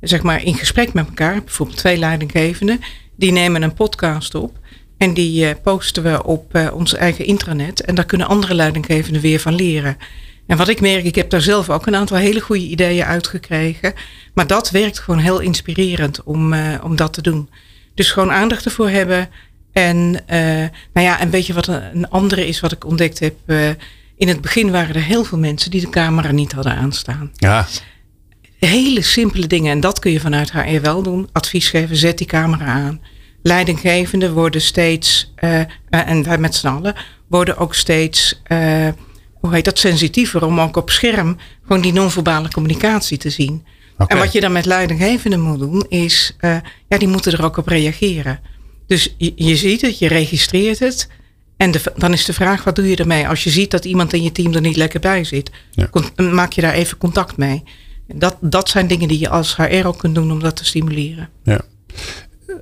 zeg 0.00 0.22
maar 0.22 0.42
in 0.44 0.54
gesprek 0.54 0.92
met 0.92 1.06
elkaar, 1.06 1.42
bijvoorbeeld 1.42 1.78
twee 1.78 1.96
leidinggevenden 1.96 2.80
die 3.18 3.32
nemen 3.32 3.62
een 3.62 3.74
podcast 3.74 4.34
op. 4.34 4.58
En 4.96 5.14
die 5.14 5.44
uh, 5.44 5.50
posten 5.62 6.02
we 6.02 6.24
op 6.24 6.54
uh, 6.56 6.68
ons 6.74 6.94
eigen 6.94 7.24
intranet. 7.24 7.80
En 7.80 7.94
daar 7.94 8.04
kunnen 8.04 8.26
andere 8.26 8.54
leidinggevenden 8.54 9.22
weer 9.22 9.40
van 9.40 9.54
leren. 9.54 9.96
En 10.46 10.56
wat 10.56 10.68
ik 10.68 10.80
merk, 10.80 11.04
ik 11.04 11.14
heb 11.14 11.30
daar 11.30 11.40
zelf 11.40 11.70
ook 11.70 11.86
een 11.86 11.94
aantal 11.94 12.16
hele 12.16 12.40
goede 12.40 12.66
ideeën 12.66 13.04
uitgekregen. 13.04 13.94
Maar 14.34 14.46
dat 14.46 14.70
werkt 14.70 14.98
gewoon 14.98 15.20
heel 15.20 15.38
inspirerend 15.38 16.22
om, 16.22 16.52
uh, 16.52 16.74
om 16.82 16.96
dat 16.96 17.12
te 17.12 17.22
doen. 17.22 17.48
Dus 17.94 18.10
gewoon 18.10 18.30
aandacht 18.30 18.64
ervoor 18.64 18.88
hebben. 18.88 19.28
En 19.72 20.10
nou 20.92 21.06
ja, 21.06 21.22
een 21.22 21.30
beetje 21.30 21.52
wat 21.52 21.66
een 21.66 22.08
andere 22.08 22.46
is 22.46 22.60
wat 22.60 22.72
ik 22.72 22.84
ontdekt 22.84 23.18
heb. 23.18 23.34
in 24.16 24.28
het 24.28 24.40
begin 24.40 24.70
waren 24.70 24.94
er 24.94 25.02
heel 25.02 25.24
veel 25.24 25.38
mensen 25.38 25.70
die 25.70 25.80
de 25.80 25.88
camera 25.88 26.32
niet 26.32 26.52
hadden 26.52 26.74
aanstaan. 26.74 27.30
Ja. 27.34 27.66
Hele 28.58 29.02
simpele 29.02 29.46
dingen. 29.46 29.72
En 29.72 29.80
dat 29.80 29.98
kun 29.98 30.12
je 30.12 30.20
vanuit 30.20 30.52
HR 30.52 30.80
wel 30.80 31.02
doen. 31.02 31.28
Advies 31.32 31.68
geven, 31.68 31.96
zet 31.96 32.18
die 32.18 32.26
camera 32.26 32.64
aan. 32.64 33.00
Leidinggevenden 33.42 34.32
worden 34.32 34.60
steeds, 34.60 35.32
uh, 35.44 35.60
en 35.90 36.22
wij 36.22 36.38
met 36.38 36.54
z'n 36.54 36.66
allen, 36.66 36.94
worden 37.28 37.56
ook 37.56 37.74
steeds, 37.74 38.42
uh, 38.48 38.88
hoe 39.32 39.54
heet 39.54 39.64
dat, 39.64 39.78
sensitiever 39.78 40.44
om 40.44 40.60
ook 40.60 40.76
op 40.76 40.90
scherm 40.90 41.36
gewoon 41.62 41.82
die 41.82 41.92
non-verbale 41.92 42.50
communicatie 42.50 43.18
te 43.18 43.30
zien. 43.30 43.64
Okay. 43.98 44.06
En 44.06 44.24
wat 44.24 44.32
je 44.32 44.40
dan 44.40 44.52
met 44.52 44.64
leidinggevenden 44.64 45.40
moet 45.40 45.58
doen, 45.58 45.86
is, 45.88 46.36
uh, 46.40 46.56
ja, 46.88 46.98
die 46.98 47.08
moeten 47.08 47.32
er 47.32 47.44
ook 47.44 47.56
op 47.56 47.66
reageren. 47.66 48.40
Dus 48.86 49.14
je, 49.18 49.32
je 49.36 49.56
ziet 49.56 49.80
het, 49.80 49.98
je 49.98 50.08
registreert 50.08 50.78
het. 50.78 51.08
En 51.56 51.70
de, 51.70 51.80
dan 51.96 52.12
is 52.12 52.24
de 52.24 52.32
vraag, 52.32 52.64
wat 52.64 52.76
doe 52.76 52.88
je 52.88 52.96
ermee? 52.96 53.28
Als 53.28 53.44
je 53.44 53.50
ziet 53.50 53.70
dat 53.70 53.84
iemand 53.84 54.12
in 54.12 54.22
je 54.22 54.32
team 54.32 54.54
er 54.54 54.60
niet 54.60 54.76
lekker 54.76 55.00
bij 55.00 55.24
zit, 55.24 55.50
ja. 55.70 55.90
maak 56.16 56.52
je 56.52 56.60
daar 56.60 56.74
even 56.74 56.98
contact 56.98 57.36
mee. 57.36 57.62
Dat, 58.14 58.36
dat 58.40 58.68
zijn 58.68 58.86
dingen 58.86 59.08
die 59.08 59.18
je 59.18 59.28
als 59.28 59.56
HR 59.56 59.86
ook 59.86 59.98
kunt 59.98 60.14
doen 60.14 60.32
om 60.32 60.40
dat 60.40 60.56
te 60.56 60.64
stimuleren. 60.64 61.28
Ja. 61.44 61.60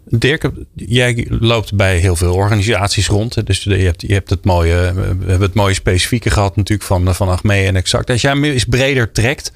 Dirk, 0.09 0.51
jij 0.75 1.27
loopt 1.29 1.75
bij 1.75 1.99
heel 1.99 2.17
veel 2.17 2.35
organisaties 2.35 3.07
rond. 3.07 3.47
Dus 3.47 3.63
je 3.63 3.75
hebt, 3.75 4.03
je 4.03 4.13
hebt 4.13 4.31
het 4.31 4.45
mooie, 4.45 4.93
we 4.95 5.01
hebben 5.03 5.41
het 5.41 5.55
mooie 5.55 5.75
specifieke 5.75 6.31
gehad 6.31 6.57
natuurlijk 6.57 6.89
van, 6.89 7.15
van 7.15 7.29
Achmea 7.29 7.67
en 7.67 7.77
Exact. 7.77 8.11
Als 8.11 8.21
jij 8.21 8.41
eens 8.41 8.65
breder 8.65 9.13
trekt, 9.13 9.53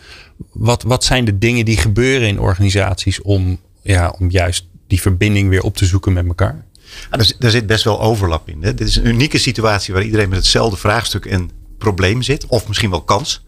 wat, 0.53 0.83
wat 0.83 1.05
zijn 1.05 1.25
de 1.25 1.39
dingen 1.39 1.65
die 1.65 1.77
gebeuren 1.77 2.29
in 2.29 2.41
organisaties 2.41 3.23
om, 3.23 3.61
ja, 3.83 4.15
om 4.19 4.31
juist 4.31 4.67
die 4.87 5.01
verbinding 5.01 5.49
weer 5.49 5.63
op 5.63 5.77
te 5.77 5.87
zoeken 5.87 6.13
met 6.13 6.27
elkaar? 6.27 6.65
Ah, 7.11 7.21
daar, 7.39 7.51
zit 7.51 7.67
best 7.67 7.85
wel 7.85 8.01
overlap 8.01 8.49
in. 8.49 8.63
Hè? 8.63 8.75
Dit 8.75 8.89
is 8.89 8.97
een 8.97 9.07
unieke 9.07 9.39
situatie 9.39 9.95
waar 9.95 10.03
iedereen 10.03 10.29
met 10.29 10.39
hetzelfde 10.39 10.77
vraagstuk 10.77 11.25
en 11.25 11.51
probleem 11.79 12.23
zit. 12.23 12.47
Of 12.47 12.69
misschien 12.69 12.91
wel 12.91 13.03
kans. 13.03 13.45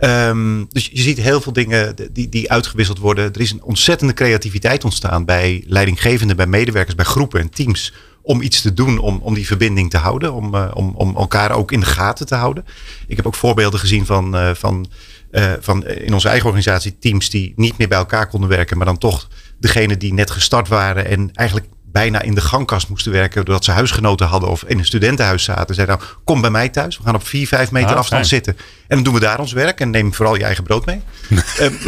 Um, 0.00 0.66
dus 0.68 0.90
je 0.92 1.00
ziet 1.00 1.18
heel 1.20 1.40
veel 1.40 1.52
dingen 1.52 1.94
die, 2.12 2.28
die 2.28 2.50
uitgewisseld 2.50 2.98
worden. 2.98 3.32
Er 3.32 3.40
is 3.40 3.50
een 3.50 3.62
ontzettende 3.62 4.14
creativiteit 4.14 4.84
ontstaan 4.84 5.24
bij 5.24 5.64
leidinggevenden, 5.66 6.36
bij 6.36 6.46
medewerkers, 6.46 6.94
bij 6.94 7.04
groepen 7.04 7.40
en 7.40 7.50
teams. 7.50 7.94
Om 8.22 8.40
iets 8.40 8.60
te 8.60 8.74
doen 8.74 8.98
om, 8.98 9.18
om 9.22 9.34
die 9.34 9.46
verbinding 9.46 9.90
te 9.90 9.96
houden. 9.96 10.32
Om, 10.32 10.54
uh, 10.54 10.70
om, 10.74 10.92
om 10.94 11.16
elkaar 11.16 11.50
ook 11.50 11.72
in 11.72 11.80
de 11.80 11.86
gaten 11.86 12.26
te 12.26 12.34
houden. 12.34 12.64
Ik 13.06 13.16
heb 13.16 13.26
ook 13.26 13.34
voorbeelden 13.34 13.80
gezien 13.80 14.06
van, 14.06 14.34
uh, 14.36 14.50
van, 14.54 14.86
uh, 15.30 15.52
van 15.60 15.86
in 15.86 16.14
onze 16.14 16.28
eigen 16.28 16.46
organisatie 16.46 16.98
teams 16.98 17.30
die 17.30 17.52
niet 17.56 17.78
meer 17.78 17.88
bij 17.88 17.98
elkaar 17.98 18.28
konden 18.28 18.48
werken. 18.48 18.76
Maar 18.76 18.86
dan 18.86 18.98
toch 18.98 19.28
degene 19.60 19.96
die 19.96 20.12
net 20.12 20.30
gestart 20.30 20.68
waren 20.68 21.06
en 21.06 21.30
eigenlijk 21.32 21.66
bijna 21.92 22.22
in 22.22 22.34
de 22.34 22.40
gangkast 22.40 22.88
moesten 22.88 23.12
werken. 23.12 23.44
Doordat 23.44 23.64
ze 23.64 23.70
huisgenoten 23.70 24.26
hadden 24.26 24.50
of 24.50 24.64
in 24.64 24.78
een 24.78 24.84
studentenhuis 24.84 25.44
zaten. 25.44 25.74
Zeiden 25.74 25.98
nou, 25.98 26.10
kom 26.24 26.40
bij 26.40 26.50
mij 26.50 26.68
thuis. 26.68 26.96
We 26.96 27.02
gaan 27.04 27.14
op 27.14 27.26
4, 27.26 27.46
5 27.46 27.70
meter 27.70 27.90
ah, 27.90 27.96
afstand 27.96 28.26
fijn. 28.26 28.42
zitten. 28.42 28.56
En 28.86 28.96
dan 28.96 29.02
doen 29.02 29.14
we 29.14 29.20
daar 29.20 29.38
ons 29.38 29.52
werk. 29.52 29.80
En 29.80 29.90
neem 29.90 30.14
vooral 30.14 30.34
je 30.34 30.44
eigen 30.44 30.64
brood 30.64 30.86
mee. 30.86 31.00
um, 31.60 31.78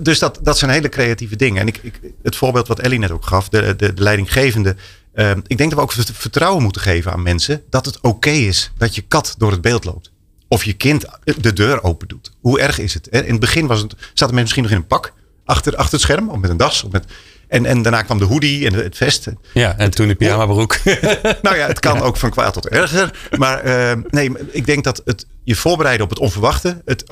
dus 0.00 0.18
dat, 0.18 0.38
dat 0.42 0.58
zijn 0.58 0.70
hele 0.70 0.88
creatieve 0.88 1.36
dingen. 1.36 1.60
En 1.60 1.66
ik, 1.66 1.78
ik, 1.82 2.00
het 2.22 2.36
voorbeeld 2.36 2.68
wat 2.68 2.78
Ellie 2.78 2.98
net 2.98 3.10
ook 3.10 3.26
gaf. 3.26 3.48
De, 3.48 3.76
de, 3.76 3.94
de 3.94 4.02
leidinggevende. 4.02 4.76
Um, 5.14 5.42
ik 5.46 5.58
denk 5.58 5.70
dat 5.70 5.78
we 5.78 5.84
ook 5.84 6.06
vertrouwen 6.12 6.62
moeten 6.62 6.80
geven 6.80 7.12
aan 7.12 7.22
mensen. 7.22 7.62
Dat 7.70 7.84
het 7.84 7.96
oké 7.96 8.08
okay 8.08 8.38
is 8.38 8.72
dat 8.78 8.94
je 8.94 9.02
kat 9.02 9.34
door 9.38 9.50
het 9.50 9.60
beeld 9.60 9.84
loopt. 9.84 10.10
Of 10.48 10.64
je 10.64 10.72
kind 10.72 11.04
de 11.24 11.52
deur 11.52 11.82
open 11.82 12.08
doet. 12.08 12.32
Hoe 12.40 12.60
erg 12.60 12.78
is 12.78 12.94
het? 12.94 13.06
In 13.06 13.30
het 13.30 13.40
begin 13.40 13.66
was 13.66 13.80
het, 13.80 13.92
zaten 13.92 14.34
mensen 14.34 14.40
misschien 14.40 14.62
nog 14.62 14.72
in 14.72 14.78
een 14.78 14.86
pak. 14.86 15.12
Achter, 15.44 15.76
achter 15.76 15.92
het 15.92 16.00
scherm. 16.00 16.28
Of 16.28 16.38
met 16.38 16.50
een 16.50 16.56
das. 16.56 16.82
Of 16.82 16.92
met, 16.92 17.04
en, 17.48 17.66
en 17.66 17.82
daarna 17.82 18.02
kwam 18.02 18.18
de 18.18 18.24
hoodie 18.24 18.66
en 18.66 18.74
het 18.74 18.96
vest. 18.96 19.28
Ja, 19.52 19.76
en 19.76 19.84
het, 19.84 19.96
toen 19.96 20.08
de 20.08 20.14
pyjama 20.14 20.46
broek. 20.46 20.78
nou 21.42 21.56
ja, 21.56 21.66
het 21.66 21.80
kan 21.80 21.94
ja. 21.94 22.00
ook 22.00 22.16
van 22.16 22.30
kwaad 22.30 22.52
tot 22.52 22.68
erger. 22.68 23.28
Maar 23.38 23.66
uh, 23.66 23.92
nee, 24.10 24.32
ik 24.50 24.66
denk 24.66 24.84
dat 24.84 25.02
het 25.04 25.26
je 25.44 25.54
voorbereiden 25.54 26.04
op 26.04 26.10
het 26.10 26.18
onverwachte. 26.18 26.82
Het 26.84 27.04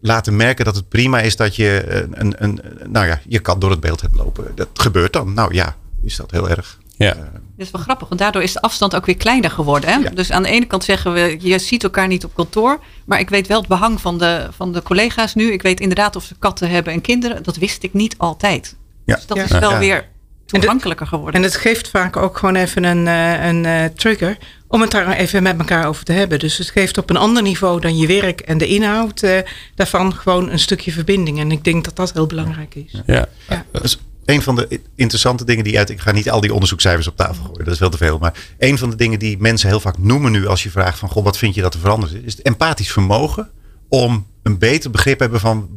laten 0.00 0.36
merken 0.36 0.64
dat 0.64 0.76
het 0.76 0.88
prima 0.88 1.20
is 1.20 1.36
dat 1.36 1.56
je 1.56 2.04
een, 2.12 2.34
een, 2.38 2.60
nou 2.88 3.06
ja, 3.06 3.20
je 3.28 3.38
kat 3.38 3.60
door 3.60 3.70
het 3.70 3.80
beeld 3.80 4.00
hebt 4.00 4.16
lopen. 4.16 4.52
Dat 4.54 4.68
gebeurt 4.74 5.12
dan. 5.12 5.34
Nou 5.34 5.54
ja, 5.54 5.76
is 6.02 6.16
dat 6.16 6.30
heel 6.30 6.50
erg. 6.50 6.78
Ja. 6.96 7.16
Uh, 7.16 7.22
dat 7.22 7.66
is 7.66 7.70
wel 7.70 7.82
grappig, 7.82 8.08
want 8.08 8.20
daardoor 8.20 8.42
is 8.42 8.52
de 8.52 8.60
afstand 8.60 8.94
ook 8.96 9.06
weer 9.06 9.16
kleiner 9.16 9.50
geworden. 9.50 9.90
Hè? 9.90 9.96
Ja. 9.96 10.10
Dus 10.10 10.30
aan 10.30 10.42
de 10.42 10.48
ene 10.48 10.66
kant 10.66 10.84
zeggen 10.84 11.12
we, 11.12 11.36
je 11.40 11.58
ziet 11.58 11.82
elkaar 11.82 12.06
niet 12.06 12.24
op 12.24 12.34
kantoor. 12.34 12.80
Maar 13.04 13.20
ik 13.20 13.30
weet 13.30 13.46
wel 13.46 13.58
het 13.58 13.68
behang 13.68 14.00
van 14.00 14.18
de, 14.18 14.48
van 14.50 14.72
de 14.72 14.82
collega's 14.82 15.34
nu. 15.34 15.52
Ik 15.52 15.62
weet 15.62 15.80
inderdaad 15.80 16.16
of 16.16 16.24
ze 16.24 16.34
katten 16.38 16.70
hebben 16.70 16.92
en 16.92 17.00
kinderen. 17.00 17.42
Dat 17.42 17.56
wist 17.56 17.82
ik 17.82 17.92
niet 17.92 18.14
altijd. 18.18 18.76
Ja. 19.06 19.14
Dus 19.14 19.26
dat 19.26 19.36
is 19.36 19.50
wel 19.50 19.70
ja. 19.70 19.78
weer 19.78 20.08
toegankelijker 20.46 21.06
geworden. 21.06 21.34
En 21.34 21.42
het 21.42 21.56
geeft 21.56 21.88
vaak 21.88 22.16
ook 22.16 22.38
gewoon 22.38 22.54
even 22.54 22.84
een, 22.84 23.06
een 23.06 23.64
uh, 23.64 23.84
trigger 23.84 24.36
om 24.68 24.80
het 24.80 24.90
daar 24.90 25.12
even 25.12 25.42
met 25.42 25.58
elkaar 25.58 25.86
over 25.86 26.04
te 26.04 26.12
hebben. 26.12 26.38
Dus 26.38 26.58
het 26.58 26.70
geeft 26.70 26.98
op 26.98 27.10
een 27.10 27.16
ander 27.16 27.42
niveau 27.42 27.80
dan 27.80 27.96
je 27.96 28.06
werk 28.06 28.40
en 28.40 28.58
de 28.58 28.66
inhoud 28.66 29.22
uh, 29.22 29.38
daarvan 29.74 30.14
gewoon 30.14 30.50
een 30.50 30.58
stukje 30.58 30.92
verbinding. 30.92 31.40
En 31.40 31.50
ik 31.50 31.64
denk 31.64 31.84
dat 31.84 31.96
dat 31.96 32.12
heel 32.12 32.26
belangrijk 32.26 32.74
is. 32.74 33.02
Ja. 33.06 33.28
ja. 33.48 33.64
Dus 33.72 33.98
een 34.24 34.42
van 34.42 34.56
de 34.56 34.80
interessante 34.94 35.44
dingen 35.44 35.64
die 35.64 35.78
uit. 35.78 35.90
Ik 35.90 36.00
ga 36.00 36.12
niet 36.12 36.30
al 36.30 36.40
die 36.40 36.52
onderzoekscijfers 36.52 37.06
op 37.06 37.16
tafel 37.16 37.44
gooien, 37.44 37.64
dat 37.64 37.72
is 37.72 37.78
veel 37.78 37.90
te 37.90 37.96
veel. 37.96 38.18
Maar 38.18 38.34
een 38.58 38.78
van 38.78 38.90
de 38.90 38.96
dingen 38.96 39.18
die 39.18 39.38
mensen 39.38 39.68
heel 39.68 39.80
vaak 39.80 39.98
noemen 39.98 40.32
nu 40.32 40.46
als 40.46 40.62
je 40.62 40.70
vraagt 40.70 40.98
van 40.98 41.08
goh, 41.08 41.24
wat 41.24 41.38
vind 41.38 41.54
je 41.54 41.62
dat 41.62 41.74
er 41.74 41.80
veranderd 41.80 42.12
is, 42.12 42.20
is 42.20 42.36
het 42.36 42.46
empathisch 42.46 42.92
vermogen 42.92 43.50
om 43.88 44.26
een 44.42 44.58
beter 44.58 44.90
begrip 44.90 45.16
te 45.16 45.22
hebben 45.22 45.40
van 45.40 45.68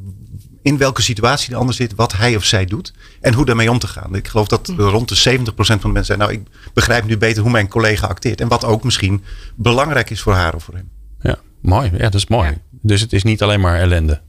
in 0.62 0.78
welke 0.78 1.01
situatie 1.01 1.50
de 1.50 1.56
ander 1.56 1.75
zit, 1.75 1.96
wat 1.96 2.13
hij 2.13 2.36
of 2.36 2.44
zij 2.44 2.66
doet 2.66 2.94
en 3.22 3.34
hoe 3.34 3.46
daarmee 3.46 3.72
om 3.72 3.80
te 3.80 3.88
gaan. 3.88 4.16
Ik 4.16 4.28
geloof 4.28 4.48
dat 4.48 4.74
rond 4.78 5.10
de 5.10 5.39
70% 5.39 5.44
van 5.54 5.78
de 5.82 5.88
mensen 5.88 6.06
zijn, 6.06 6.20
nou 6.20 6.32
ik 6.32 6.42
begrijp 6.74 7.06
nu 7.06 7.18
beter 7.18 7.42
hoe 7.42 7.51
mijn 7.51 7.68
collega 7.68 8.08
acteert 8.08 8.42
en 8.42 8.48
wat 8.48 8.66
ook 8.66 8.84
misschien 8.84 9.24
belangrijk 9.56 10.10
is 10.10 10.22
voor 10.22 10.34
haar 10.34 10.56
of 10.56 10.63
voor 10.63 10.74
hem. 10.74 10.89
Ja, 11.22 11.38
mooi. 11.62 11.89
Ja, 11.94 11.98
dat 11.98 12.13
is 12.13 12.28
mooi. 12.28 12.50
Ja. 12.50 12.58
Dus 12.82 13.01
het 13.01 13.13
is 13.13 13.24
niet 13.24 13.42
alleen 13.42 13.60
maar 13.60 13.80
ellende 13.80 14.22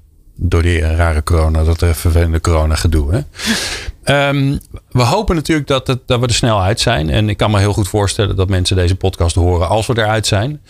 door 0.43 0.63
die 0.63 0.81
rare 0.81 1.23
corona, 1.23 1.65
dat 1.65 1.79
vervelende 1.79 2.41
corona 2.41 2.75
gedoe. 2.75 3.13
Hè? 3.13 4.29
um, 4.29 4.59
we 4.91 5.03
hopen 5.03 5.35
natuurlijk 5.35 5.69
dat, 5.69 5.87
het, 5.87 6.01
dat 6.07 6.21
we 6.21 6.27
er 6.27 6.35
snel 6.35 6.63
uit 6.63 6.81
zijn. 6.81 7.11
En 7.11 7.29
ik 7.29 7.37
kan 7.37 7.51
me 7.51 7.59
heel 7.59 7.73
goed 7.73 7.89
voorstellen 7.89 8.37
dat 8.37 8.49
mensen 8.49 8.77
deze 8.77 8.97
podcast 8.97 9.35
horen 9.35 9.69
als 9.69 9.87
we 9.87 9.99
eruit 9.99 10.27
zijn. 10.27 10.61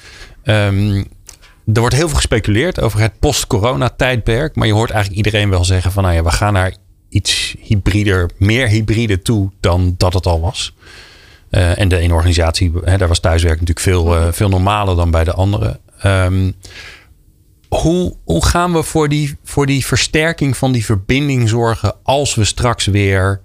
Um, 0.45 1.09
er 1.73 1.81
wordt 1.81 1.95
heel 1.95 2.09
veel 2.09 2.17
gespeculeerd 2.17 2.81
over 2.81 3.01
het 3.01 3.19
post-corona-tijdperk. 3.19 4.57
Maar 4.57 4.67
je 4.67 4.73
hoort 4.73 4.91
eigenlijk 4.91 5.27
iedereen 5.27 5.51
wel 5.51 5.65
zeggen 5.65 5.93
van... 5.93 6.03
nou 6.03 6.15
ja, 6.15 6.23
we 6.23 6.31
gaan 6.31 6.53
naar 6.53 6.75
iets 7.09 7.57
hybrider, 7.61 8.31
meer 8.37 8.69
hybride 8.69 9.23
toe 9.23 9.51
dan 9.61 9.95
dat 9.97 10.15
het 10.15 10.27
al 10.27 10.41
was. 10.41 10.75
Uh, 11.51 11.79
en 11.79 11.89
de 11.89 11.97
ene 11.97 12.15
organisatie, 12.15 12.73
hè, 12.85 12.99
daar 12.99 13.09
was 13.09 13.21
thuiswerk 13.21 13.61
natuurlijk 13.61 13.81
veel, 13.81 14.17
uh, 14.17 14.27
veel 14.33 14.49
normaler 14.49 14.97
dan 14.97 15.11
bij 15.11 15.25
de 15.25 15.33
andere. 15.33 15.81
Um, 16.05 16.55
hoe, 17.69 18.17
hoe 18.25 18.45
gaan 18.45 18.73
we 18.73 18.83
voor 18.83 19.09
die, 19.09 19.37
voor 19.45 19.67
die 19.67 19.87
versterking 19.87 20.57
van 20.57 20.73
die 20.73 20.85
verbinding 20.85 21.49
zorgen 21.49 21.95
als 22.03 22.35
we 22.35 22.45
straks 22.45 22.87
weer 22.87 23.41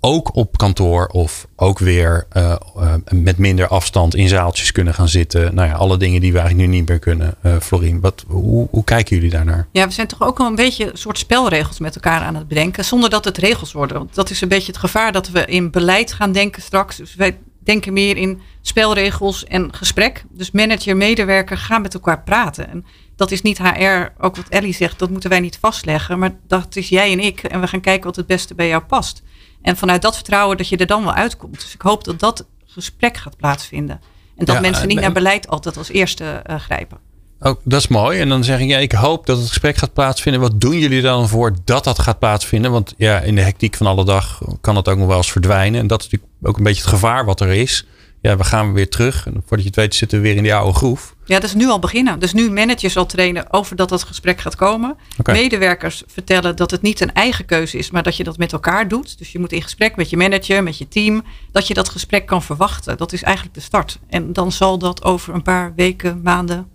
ook 0.00 0.36
op 0.36 0.56
kantoor 0.58 1.06
of 1.06 1.46
ook 1.56 1.78
weer 1.78 2.26
uh, 2.36 2.56
uh, 2.76 2.94
met 3.10 3.38
minder 3.38 3.68
afstand 3.68 4.14
in 4.14 4.28
zaaltjes 4.28 4.72
kunnen 4.72 4.94
gaan 4.94 5.08
zitten. 5.08 5.54
Nou 5.54 5.68
ja, 5.68 5.74
alle 5.74 5.96
dingen 5.96 6.20
die 6.20 6.32
we 6.32 6.38
eigenlijk 6.38 6.68
nu 6.68 6.76
niet 6.76 6.88
meer 6.88 6.98
kunnen. 6.98 7.34
Uh, 7.42 7.56
Florien, 7.60 8.00
wat, 8.00 8.24
hoe, 8.28 8.68
hoe 8.70 8.84
kijken 8.84 9.16
jullie 9.16 9.30
daarnaar? 9.30 9.66
Ja, 9.72 9.86
we 9.86 9.92
zijn 9.92 10.06
toch 10.06 10.22
ook 10.22 10.38
wel 10.38 10.46
een 10.46 10.54
beetje 10.54 10.90
een 10.90 10.98
soort 10.98 11.18
spelregels 11.18 11.78
met 11.78 11.94
elkaar 11.94 12.20
aan 12.20 12.34
het 12.34 12.48
bedenken. 12.48 12.84
Zonder 12.84 13.10
dat 13.10 13.24
het 13.24 13.38
regels 13.38 13.72
worden. 13.72 13.96
Want 13.96 14.14
dat 14.14 14.30
is 14.30 14.40
een 14.40 14.48
beetje 14.48 14.72
het 14.72 14.80
gevaar 14.80 15.12
dat 15.12 15.28
we 15.28 15.44
in 15.44 15.70
beleid 15.70 16.12
gaan 16.12 16.32
denken 16.32 16.62
straks. 16.62 16.96
Dus 16.96 17.14
wij 17.14 17.38
denken 17.64 17.92
meer 17.92 18.16
in 18.16 18.40
spelregels 18.60 19.44
en 19.44 19.74
gesprek. 19.74 20.24
Dus 20.30 20.50
manager, 20.50 20.96
medewerker 20.96 21.56
gaan 21.56 21.82
met 21.82 21.94
elkaar 21.94 22.22
praten. 22.22 22.68
En 22.68 22.84
dat 23.16 23.30
is 23.30 23.42
niet 23.42 23.58
HR, 23.58 24.08
ook 24.18 24.36
wat 24.36 24.48
Ellie 24.48 24.74
zegt, 24.74 24.98
dat 24.98 25.10
moeten 25.10 25.30
wij 25.30 25.40
niet 25.40 25.58
vastleggen. 25.60 26.18
Maar 26.18 26.34
dat 26.46 26.76
is 26.76 26.88
jij 26.88 27.12
en 27.12 27.20
ik. 27.20 27.42
En 27.42 27.60
we 27.60 27.66
gaan 27.66 27.80
kijken 27.80 28.04
wat 28.04 28.16
het 28.16 28.26
beste 28.26 28.54
bij 28.54 28.68
jou 28.68 28.82
past. 28.82 29.22
En 29.62 29.76
vanuit 29.76 30.02
dat 30.02 30.14
vertrouwen 30.14 30.56
dat 30.56 30.68
je 30.68 30.76
er 30.76 30.86
dan 30.86 31.04
wel 31.04 31.14
uitkomt. 31.14 31.60
Dus 31.60 31.74
ik 31.74 31.82
hoop 31.82 32.04
dat 32.04 32.20
dat 32.20 32.46
gesprek 32.66 33.16
gaat 33.16 33.36
plaatsvinden. 33.36 34.00
En 34.36 34.44
dat 34.44 34.60
mensen 34.60 34.88
niet 34.88 35.00
naar 35.00 35.12
beleid 35.12 35.48
altijd 35.48 35.76
als 35.76 35.88
eerste 35.88 36.42
uh, 36.50 36.56
grijpen. 36.56 36.98
Oh, 37.40 37.54
dat 37.64 37.80
is 37.80 37.88
mooi. 37.88 38.20
En 38.20 38.28
dan 38.28 38.44
zeg 38.44 38.60
ik, 38.60 38.68
ja, 38.68 38.78
ik 38.78 38.92
hoop 38.92 39.26
dat 39.26 39.38
het 39.38 39.48
gesprek 39.48 39.76
gaat 39.76 39.92
plaatsvinden. 39.92 40.40
Wat 40.40 40.60
doen 40.60 40.78
jullie 40.78 41.02
dan 41.02 41.28
voor 41.28 41.54
dat 41.64 41.84
dat 41.84 41.98
gaat 41.98 42.18
plaatsvinden? 42.18 42.70
Want 42.70 42.94
ja, 42.96 43.20
in 43.20 43.34
de 43.34 43.40
hectiek 43.40 43.76
van 43.76 43.86
alle 43.86 44.04
dag 44.04 44.42
kan 44.60 44.76
het 44.76 44.88
ook 44.88 44.98
nog 44.98 45.06
wel 45.06 45.16
eens 45.16 45.32
verdwijnen. 45.32 45.80
En 45.80 45.86
dat 45.86 46.00
is 46.00 46.08
natuurlijk 46.08 46.32
ook 46.42 46.56
een 46.56 46.62
beetje 46.62 46.82
het 46.82 46.90
gevaar 46.90 47.24
wat 47.24 47.40
er 47.40 47.48
is 47.48 47.86
ja, 48.20 48.36
we 48.36 48.44
gaan 48.44 48.72
weer 48.72 48.88
terug. 48.88 49.26
En 49.26 49.32
voordat 49.32 49.60
je 49.60 49.66
het 49.66 49.76
weet 49.76 49.94
zitten 49.94 50.18
we 50.18 50.24
weer 50.24 50.36
in 50.36 50.42
die 50.42 50.54
oude 50.54 50.72
groef. 50.72 51.14
Ja, 51.24 51.34
dat 51.34 51.44
is 51.44 51.54
nu 51.54 51.68
al 51.68 51.78
beginnen. 51.78 52.18
Dus 52.18 52.32
nu 52.32 52.50
managers 52.50 52.96
al 52.96 53.06
trainen 53.06 53.52
over 53.52 53.76
dat 53.76 53.88
dat 53.88 54.02
gesprek 54.02 54.40
gaat 54.40 54.56
komen. 54.56 54.96
Okay. 55.18 55.34
Medewerkers 55.34 56.02
vertellen 56.06 56.56
dat 56.56 56.70
het 56.70 56.82
niet 56.82 57.00
een 57.00 57.12
eigen 57.12 57.44
keuze 57.44 57.78
is, 57.78 57.90
maar 57.90 58.02
dat 58.02 58.16
je 58.16 58.24
dat 58.24 58.38
met 58.38 58.52
elkaar 58.52 58.88
doet. 58.88 59.18
Dus 59.18 59.32
je 59.32 59.38
moet 59.38 59.52
in 59.52 59.62
gesprek 59.62 59.96
met 59.96 60.10
je 60.10 60.16
manager, 60.16 60.62
met 60.62 60.78
je 60.78 60.88
team, 60.88 61.24
dat 61.52 61.66
je 61.66 61.74
dat 61.74 61.88
gesprek 61.88 62.26
kan 62.26 62.42
verwachten. 62.42 62.96
Dat 62.96 63.12
is 63.12 63.22
eigenlijk 63.22 63.54
de 63.54 63.60
start. 63.60 63.98
En 64.08 64.32
dan 64.32 64.52
zal 64.52 64.78
dat 64.78 65.04
over 65.04 65.34
een 65.34 65.42
paar 65.42 65.72
weken, 65.76 66.20
maanden 66.22 66.68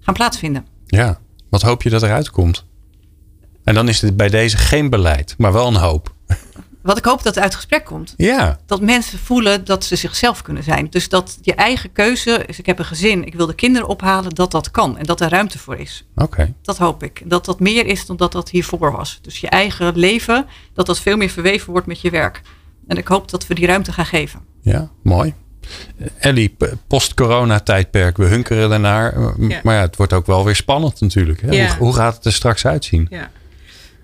gaan 0.00 0.14
plaatsvinden. 0.14 0.66
Ja, 0.86 1.20
wat 1.50 1.62
hoop 1.62 1.82
je 1.82 1.90
dat 1.90 2.02
eruit 2.02 2.30
komt? 2.30 2.64
En 3.64 3.74
dan 3.74 3.88
is 3.88 4.00
het 4.00 4.16
bij 4.16 4.28
deze 4.28 4.56
geen 4.56 4.90
beleid, 4.90 5.34
maar 5.38 5.52
wel 5.52 5.66
een 5.66 5.76
hoop. 5.76 6.14
Wat 6.88 6.98
ik 6.98 7.04
hoop 7.04 7.22
dat 7.22 7.38
uit 7.38 7.54
gesprek 7.54 7.84
komt. 7.84 8.14
Ja. 8.16 8.58
Dat 8.66 8.80
mensen 8.80 9.18
voelen 9.18 9.64
dat 9.64 9.84
ze 9.84 9.96
zichzelf 9.96 10.42
kunnen 10.42 10.62
zijn. 10.62 10.86
Dus 10.90 11.08
dat 11.08 11.38
je 11.42 11.54
eigen 11.54 11.92
keuze, 11.92 12.44
dus 12.46 12.58
ik 12.58 12.66
heb 12.66 12.78
een 12.78 12.84
gezin, 12.84 13.24
ik 13.24 13.34
wil 13.34 13.46
de 13.46 13.54
kinderen 13.54 13.88
ophalen, 13.88 14.34
dat 14.34 14.50
dat 14.50 14.70
kan. 14.70 14.98
En 14.98 15.04
dat 15.04 15.20
er 15.20 15.28
ruimte 15.28 15.58
voor 15.58 15.76
is. 15.76 16.04
Oké. 16.16 16.54
Dat 16.62 16.78
hoop 16.78 17.02
ik. 17.02 17.22
Dat 17.24 17.44
dat 17.44 17.60
meer 17.60 17.86
is 17.86 18.06
dan 18.06 18.16
dat 18.16 18.32
dat 18.32 18.50
hiervoor 18.50 18.92
was. 18.92 19.18
Dus 19.22 19.38
je 19.38 19.48
eigen 19.48 19.98
leven, 19.98 20.46
dat 20.74 20.86
dat 20.86 21.00
veel 21.00 21.16
meer 21.16 21.30
verweven 21.30 21.72
wordt 21.72 21.86
met 21.86 22.00
je 22.00 22.10
werk. 22.10 22.42
En 22.86 22.96
ik 22.96 23.08
hoop 23.08 23.30
dat 23.30 23.46
we 23.46 23.54
die 23.54 23.66
ruimte 23.66 23.92
gaan 23.92 24.06
geven. 24.06 24.40
Ja, 24.60 24.90
mooi. 25.02 25.34
Ellie, 26.18 26.56
post-corona 26.86 27.60
tijdperk, 27.60 28.16
we 28.16 28.24
hunkeren 28.24 28.72
ernaar. 28.72 29.20
Ja. 29.38 29.60
Maar 29.62 29.74
ja, 29.74 29.80
het 29.80 29.96
wordt 29.96 30.12
ook 30.12 30.26
wel 30.26 30.44
weer 30.44 30.56
spannend 30.56 31.00
natuurlijk. 31.00 31.40
Hè? 31.40 31.50
Ja. 31.50 31.66
Hoe, 31.66 31.86
hoe, 31.86 31.94
gaat 31.94 32.14
het 32.14 32.24
er 32.24 32.32
straks 32.32 32.66
uitzien? 32.66 33.06
Ja. 33.10 33.30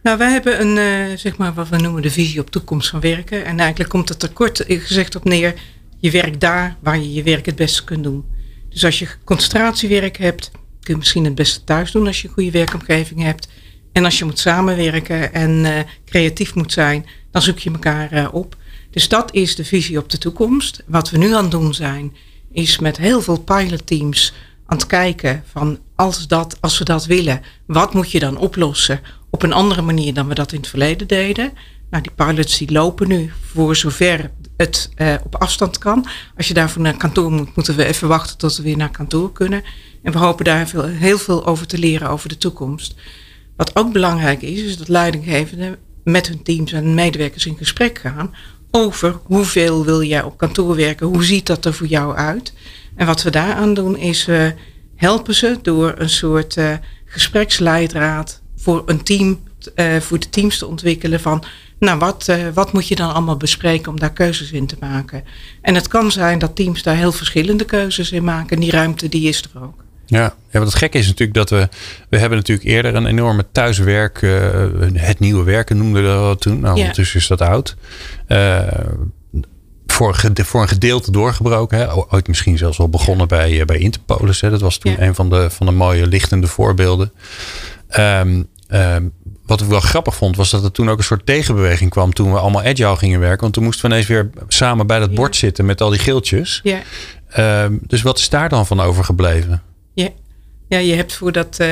Nou, 0.04 0.18
wij 0.18 0.30
hebben 0.30 0.60
een, 0.60 0.76
uh, 1.10 1.16
zeg 1.16 1.36
maar, 1.36 1.54
wat 1.54 1.68
we 1.68 1.76
noemen 1.76 2.02
de 2.02 2.10
visie 2.10 2.40
op 2.40 2.50
toekomst 2.50 2.88
van 2.88 3.00
werken. 3.00 3.44
En 3.44 3.60
eigenlijk 3.60 3.90
komt 3.90 4.08
het 4.08 4.22
er 4.22 4.32
kort 4.32 4.64
gezegd 4.68 5.16
op 5.16 5.24
neer. 5.24 5.54
Je 5.98 6.10
werkt 6.10 6.40
daar 6.40 6.76
waar 6.80 6.98
je 6.98 7.12
je 7.12 7.22
werk 7.22 7.46
het 7.46 7.56
beste 7.56 7.84
kunt 7.84 8.04
doen. 8.04 8.24
Dus 8.68 8.84
als 8.84 8.98
je 8.98 9.08
concentratiewerk 9.24 10.16
hebt, 10.16 10.50
kun 10.50 10.92
je 10.92 10.96
misschien 10.96 11.24
het 11.24 11.34
beste 11.34 11.64
thuis 11.64 11.90
doen 11.90 12.06
als 12.06 12.22
je 12.22 12.28
een 12.28 12.34
goede 12.34 12.50
werkomgeving 12.50 13.22
hebt. 13.22 13.48
En 13.92 14.04
als 14.04 14.18
je 14.18 14.24
moet 14.24 14.38
samenwerken 14.38 15.32
en 15.32 15.50
uh, 15.50 15.78
creatief 16.04 16.54
moet 16.54 16.72
zijn, 16.72 17.06
dan 17.30 17.42
zoek 17.42 17.58
je 17.58 17.70
elkaar 17.70 18.32
op. 18.32 18.56
Dus 18.90 19.08
dat 19.08 19.34
is 19.34 19.56
de 19.56 19.64
visie 19.64 19.98
op 19.98 20.10
de 20.10 20.18
toekomst. 20.18 20.82
Wat 20.86 21.10
we 21.10 21.18
nu 21.18 21.34
aan 21.34 21.42
het 21.42 21.50
doen 21.50 21.74
zijn, 21.74 22.16
is 22.52 22.78
met 22.78 22.96
heel 22.96 23.22
veel 23.22 23.38
pilotteams 23.38 24.34
aan 24.66 24.76
het 24.76 24.86
kijken 24.86 25.44
van 25.52 25.78
als, 25.94 26.26
dat, 26.28 26.56
als 26.60 26.78
we 26.78 26.84
dat 26.84 27.06
willen, 27.06 27.42
wat 27.66 27.94
moet 27.94 28.10
je 28.10 28.18
dan 28.18 28.36
oplossen 28.36 29.00
op 29.34 29.42
een 29.42 29.52
andere 29.52 29.82
manier 29.82 30.14
dan 30.14 30.28
we 30.28 30.34
dat 30.34 30.52
in 30.52 30.58
het 30.58 30.68
verleden 30.68 31.06
deden. 31.06 31.52
Nou, 31.90 32.02
die 32.02 32.12
pilots 32.26 32.58
die 32.58 32.72
lopen 32.72 33.08
nu 33.08 33.32
voor 33.52 33.76
zover 33.76 34.30
het 34.56 34.90
uh, 34.96 35.14
op 35.24 35.36
afstand 35.36 35.78
kan. 35.78 36.06
Als 36.36 36.48
je 36.48 36.54
daarvoor 36.54 36.82
naar 36.82 36.96
kantoor 36.96 37.32
moet, 37.32 37.56
moeten 37.56 37.76
we 37.76 37.84
even 37.84 38.08
wachten 38.08 38.38
tot 38.38 38.56
we 38.56 38.62
weer 38.62 38.76
naar 38.76 38.90
kantoor 38.90 39.32
kunnen. 39.32 39.62
En 40.02 40.12
we 40.12 40.18
hopen 40.18 40.44
daar 40.44 40.68
veel, 40.68 40.84
heel 40.84 41.18
veel 41.18 41.46
over 41.46 41.66
te 41.66 41.78
leren 41.78 42.08
over 42.08 42.28
de 42.28 42.38
toekomst. 42.38 42.94
Wat 43.56 43.76
ook 43.76 43.92
belangrijk 43.92 44.42
is, 44.42 44.60
is 44.60 44.78
dat 44.78 44.88
leidinggevenden 44.88 45.76
met 46.04 46.28
hun 46.28 46.42
teams 46.42 46.72
en 46.72 46.94
medewerkers 46.94 47.46
in 47.46 47.56
gesprek 47.56 47.98
gaan 47.98 48.34
over 48.70 49.18
hoeveel 49.24 49.84
wil 49.84 50.02
jij 50.02 50.22
op 50.22 50.38
kantoor 50.38 50.76
werken, 50.76 51.06
hoe 51.06 51.24
ziet 51.24 51.46
dat 51.46 51.64
er 51.64 51.74
voor 51.74 51.86
jou 51.86 52.16
uit. 52.16 52.52
En 52.96 53.06
wat 53.06 53.22
we 53.22 53.30
daaraan 53.30 53.74
doen 53.74 53.96
is 53.96 54.24
we 54.24 54.54
helpen 54.96 55.34
ze 55.34 55.58
door 55.62 55.94
een 55.96 56.10
soort 56.10 56.56
uh, 56.56 56.72
gespreksleidraad 57.04 58.42
voor 58.64 58.82
een 58.86 59.02
team, 59.02 59.40
uh, 59.76 60.00
voor 60.00 60.18
de 60.18 60.28
teams 60.28 60.58
te 60.58 60.66
ontwikkelen 60.66 61.20
van, 61.20 61.44
nou 61.78 61.98
wat, 61.98 62.26
uh, 62.30 62.36
wat 62.54 62.72
moet 62.72 62.88
je 62.88 62.94
dan 62.94 63.12
allemaal 63.12 63.36
bespreken 63.36 63.92
om 63.92 63.98
daar 64.00 64.12
keuzes 64.12 64.52
in 64.52 64.66
te 64.66 64.76
maken. 64.80 65.24
En 65.62 65.74
het 65.74 65.88
kan 65.88 66.12
zijn 66.12 66.38
dat 66.38 66.56
teams 66.56 66.82
daar 66.82 66.96
heel 66.96 67.12
verschillende 67.12 67.64
keuzes 67.64 68.12
in 68.12 68.24
maken. 68.24 68.60
Die 68.60 68.70
ruimte 68.70 69.08
die 69.08 69.28
is 69.28 69.42
er 69.42 69.62
ook. 69.62 69.84
Ja, 70.06 70.34
ja 70.50 70.58
wat 70.58 70.68
het 70.68 70.76
gekke 70.76 70.98
is 70.98 71.06
natuurlijk 71.06 71.34
dat 71.34 71.50
we, 71.50 71.68
we 72.08 72.18
hebben 72.18 72.38
natuurlijk 72.38 72.68
eerder 72.68 72.94
een 72.94 73.06
enorme 73.06 73.46
thuiswerk, 73.52 74.22
uh, 74.22 74.48
het 74.92 75.18
nieuwe 75.18 75.44
werken 75.44 75.76
noemden 75.76 76.02
we 76.02 76.08
dat 76.08 76.40
toen. 76.40 76.60
Nou, 76.60 76.74
ja. 76.74 76.80
ondertussen 76.80 77.20
is 77.20 77.26
dat 77.26 77.40
oud. 77.40 77.76
Voor, 79.86 80.20
voor 80.34 80.62
een 80.62 80.68
gedeelte 80.68 81.10
doorgebroken. 81.10 81.78
Hè? 81.78 82.12
Ooit 82.12 82.28
misschien 82.28 82.58
zelfs 82.58 82.78
wel 82.78 82.88
begonnen 82.88 83.28
bij, 83.28 83.64
bij 83.64 83.78
Interpolis. 83.78 84.40
Hè? 84.40 84.50
Dat 84.50 84.60
was 84.60 84.78
toen 84.78 84.92
ja. 84.92 85.00
een 85.00 85.14
van 85.14 85.30
de, 85.30 85.50
van 85.50 85.66
de 85.66 85.72
mooie 85.72 86.06
lichtende 86.06 86.46
voorbeelden. 86.46 87.12
Um, 87.98 88.48
Um, 88.74 89.12
wat 89.46 89.60
ik 89.60 89.68
wel 89.68 89.80
grappig 89.80 90.14
vond, 90.14 90.36
was 90.36 90.50
dat 90.50 90.64
er 90.64 90.72
toen 90.72 90.90
ook 90.90 90.98
een 90.98 91.04
soort 91.04 91.26
tegenbeweging 91.26 91.90
kwam 91.90 92.12
toen 92.12 92.32
we 92.32 92.38
allemaal 92.38 92.62
agile 92.62 92.96
gingen 92.96 93.20
werken. 93.20 93.40
Want 93.40 93.52
toen 93.52 93.64
moesten 93.64 93.84
we 93.84 93.90
ineens 93.90 94.08
weer 94.08 94.30
samen 94.48 94.86
bij 94.86 94.98
dat 94.98 95.08
ja. 95.08 95.14
bord 95.14 95.36
zitten 95.36 95.64
met 95.64 95.80
al 95.80 95.90
die 95.90 95.98
geeltjes. 95.98 96.60
Ja. 96.62 96.82
Um, 97.64 97.80
dus 97.86 98.02
wat 98.02 98.18
is 98.18 98.28
daar 98.28 98.48
dan 98.48 98.66
van 98.66 98.80
overgebleven? 98.80 99.62
Ja. 99.94 100.08
Ja, 100.68 100.78
je 100.78 100.94
hebt 100.94 101.14
voor 101.14 101.32
dat, 101.32 101.58
uh, 101.60 101.68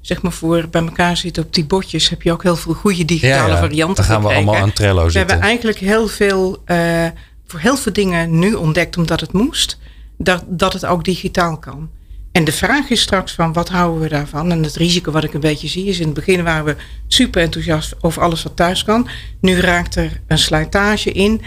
zeg 0.00 0.22
maar 0.22 0.32
voor 0.32 0.68
bij 0.70 0.82
elkaar 0.82 1.16
zitten 1.16 1.42
op 1.42 1.54
die 1.54 1.64
bordjes, 1.64 2.08
heb 2.08 2.22
je 2.22 2.32
ook 2.32 2.42
heel 2.42 2.56
veel 2.56 2.74
goede 2.74 3.04
digitale 3.04 3.48
ja, 3.48 3.54
ja. 3.54 3.60
varianten. 3.60 3.94
Dan 3.94 4.04
gaan 4.04 4.22
we 4.22 4.34
allemaal 4.34 4.56
aan 4.56 4.72
Trello 4.72 5.02
zitten. 5.02 5.22
We 5.22 5.30
hebben 5.30 5.46
eigenlijk 5.48 5.78
heel 5.78 6.08
veel, 6.08 6.62
uh, 6.66 7.06
voor 7.46 7.60
heel 7.60 7.76
veel 7.76 7.92
dingen 7.92 8.38
nu 8.38 8.54
ontdekt 8.54 8.96
omdat 8.96 9.20
het 9.20 9.32
moest, 9.32 9.78
dat, 10.18 10.44
dat 10.46 10.72
het 10.72 10.86
ook 10.86 11.04
digitaal 11.04 11.58
kan. 11.58 11.90
En 12.32 12.44
de 12.44 12.52
vraag 12.52 12.90
is 12.90 13.00
straks 13.00 13.32
van 13.32 13.52
wat 13.52 13.68
houden 13.68 14.00
we 14.02 14.08
daarvan? 14.08 14.50
En 14.50 14.62
het 14.62 14.76
risico 14.76 15.12
wat 15.12 15.24
ik 15.24 15.34
een 15.34 15.40
beetje 15.40 15.68
zie 15.68 15.86
is 15.86 15.98
in 15.98 16.04
het 16.06 16.14
begin 16.14 16.42
waren 16.42 16.64
we 16.64 16.76
super 17.06 17.42
enthousiast 17.42 17.94
over 18.00 18.22
alles 18.22 18.42
wat 18.42 18.56
thuis 18.56 18.84
kan. 18.84 19.08
Nu 19.40 19.54
raakt 19.60 19.94
er 19.94 20.20
een 20.26 20.38
slijtage 20.38 21.12
in 21.12 21.40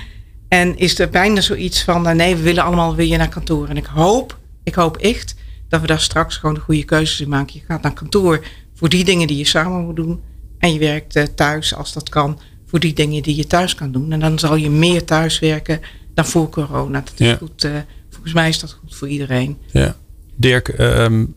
en 0.48 0.78
is 0.78 1.00
er 1.00 1.10
bijna 1.10 1.42
zoiets 1.42 1.84
van 1.84 2.02
nou 2.02 2.16
nee, 2.16 2.36
we 2.36 2.42
willen 2.42 2.64
allemaal 2.64 2.96
weer 2.96 3.18
naar 3.18 3.30
kantoor. 3.30 3.68
En 3.68 3.78
ik 3.78 3.86
hoop, 3.86 4.40
ik 4.64 4.76
hoop 4.76 4.98
echt 4.98 5.36
dat 5.70 5.82
we 5.82 5.88
daar 5.88 6.00
straks 6.00 6.38
gewoon 6.38 6.56
de 6.56 6.62
goede 6.62 6.84
keuzes 6.84 7.22
in 7.22 7.30
maken. 7.30 7.54
Je 7.60 7.66
gaat 7.68 7.82
naar 7.82 7.94
kantoor 7.94 8.44
voor 8.74 8.90
die 8.90 9.04
dingen 9.04 9.28
die 9.28 9.38
je 9.38 9.46
samen 9.46 9.86
moet 9.86 9.96
doen. 9.96 10.22
En 10.60 10.74
je 10.74 10.80
werkt 10.80 11.36
thuis 11.36 11.76
als 11.76 11.94
dat 11.94 12.10
kan 12.10 12.40
voor 12.66 12.80
die 12.80 12.94
dingen 12.94 13.24
die 13.24 13.36
je 13.36 13.48
thuis 13.48 13.76
kan 13.76 13.92
doen. 13.92 14.12
En 14.12 14.20
dan 14.20 14.40
zal 14.40 14.56
je 14.56 14.70
meer 14.70 15.06
thuis 15.06 15.40
werken 15.40 15.82
dan 16.14 16.26
voor 16.26 16.50
corona. 16.50 17.00
Dat 17.02 17.14
is 17.20 17.28
Ja. 17.28 17.36
goed. 17.36 17.64
Uh, 17.64 17.72
volgens 18.10 18.34
mij 18.34 18.50
is 18.50 18.60
dat 18.60 18.72
goed 18.82 18.96
voor 18.96 19.08
iedereen. 19.08 19.58
Ja. 19.72 19.96
Dirk, 20.36 20.80
um, 20.80 21.36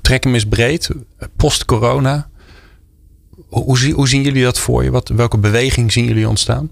trek 0.00 0.24
hem 0.24 0.34
eens 0.34 0.46
breed. 0.46 0.90
Post-corona. 1.36 2.28
Hoe, 3.48 3.92
hoe 3.92 4.08
zien 4.08 4.22
jullie 4.22 4.42
dat 4.42 4.58
voor 4.58 4.84
je? 4.84 4.90
Wat, 4.90 5.08
welke 5.08 5.38
beweging 5.38 5.92
zien 5.92 6.04
jullie 6.04 6.28
ontstaan? 6.28 6.70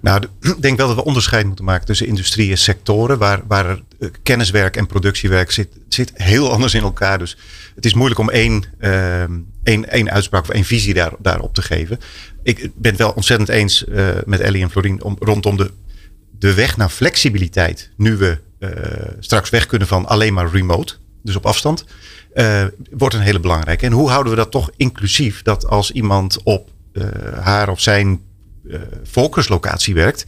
Nou, 0.00 0.22
ik 0.40 0.62
denk 0.62 0.76
wel 0.76 0.86
dat 0.86 0.96
we 0.96 1.04
onderscheid 1.04 1.46
moeten 1.46 1.64
maken 1.64 1.86
tussen 1.86 2.06
industrie 2.06 2.50
en 2.50 2.58
sectoren. 2.58 3.18
Waar, 3.18 3.40
waar 3.46 3.80
kenniswerk 4.22 4.76
en 4.76 4.86
productiewerk 4.86 5.50
zit, 5.50 5.68
zit 5.88 6.12
heel 6.14 6.50
anders 6.50 6.74
in 6.74 6.82
elkaar. 6.82 7.18
Dus 7.18 7.36
het 7.74 7.84
is 7.84 7.94
moeilijk 7.94 8.20
om 8.20 8.30
één, 8.30 8.64
uh, 8.80 9.22
één, 9.62 9.90
één 9.90 10.10
uitspraak 10.10 10.42
of 10.42 10.48
één 10.48 10.64
visie 10.64 10.94
daar, 10.94 11.12
daarop 11.18 11.54
te 11.54 11.62
geven. 11.62 11.98
Ik 12.42 12.70
ben 12.74 12.90
het 12.90 13.00
wel 13.00 13.10
ontzettend 13.10 13.48
eens 13.48 13.84
uh, 13.88 14.08
met 14.24 14.40
Ellie 14.40 14.62
en 14.62 14.70
Florien 14.70 15.02
om, 15.02 15.16
rondom 15.18 15.56
de, 15.56 15.70
de 16.38 16.54
weg 16.54 16.76
naar 16.76 16.88
flexibiliteit. 16.88 17.90
Nu 17.96 18.16
we 18.16 18.38
straks 19.20 19.50
weg 19.50 19.66
kunnen 19.66 19.88
van 19.88 20.06
alleen 20.06 20.34
maar 20.34 20.50
remote. 20.50 20.94
dus 21.22 21.36
op 21.36 21.46
afstand, 21.46 21.84
uh, 22.34 22.64
wordt 22.90 23.14
een 23.14 23.20
hele 23.20 23.40
belangrijke. 23.40 23.86
En 23.86 23.92
hoe 23.92 24.10
houden 24.10 24.32
we 24.32 24.38
dat 24.38 24.50
toch 24.50 24.70
inclusief? 24.76 25.42
Dat 25.42 25.66
als 25.66 25.90
iemand 25.90 26.42
op 26.42 26.70
uh, 26.92 27.04
haar 27.40 27.68
of 27.68 27.80
zijn 27.80 28.20
volkerslocatie 29.04 29.94
werkt, 29.94 30.26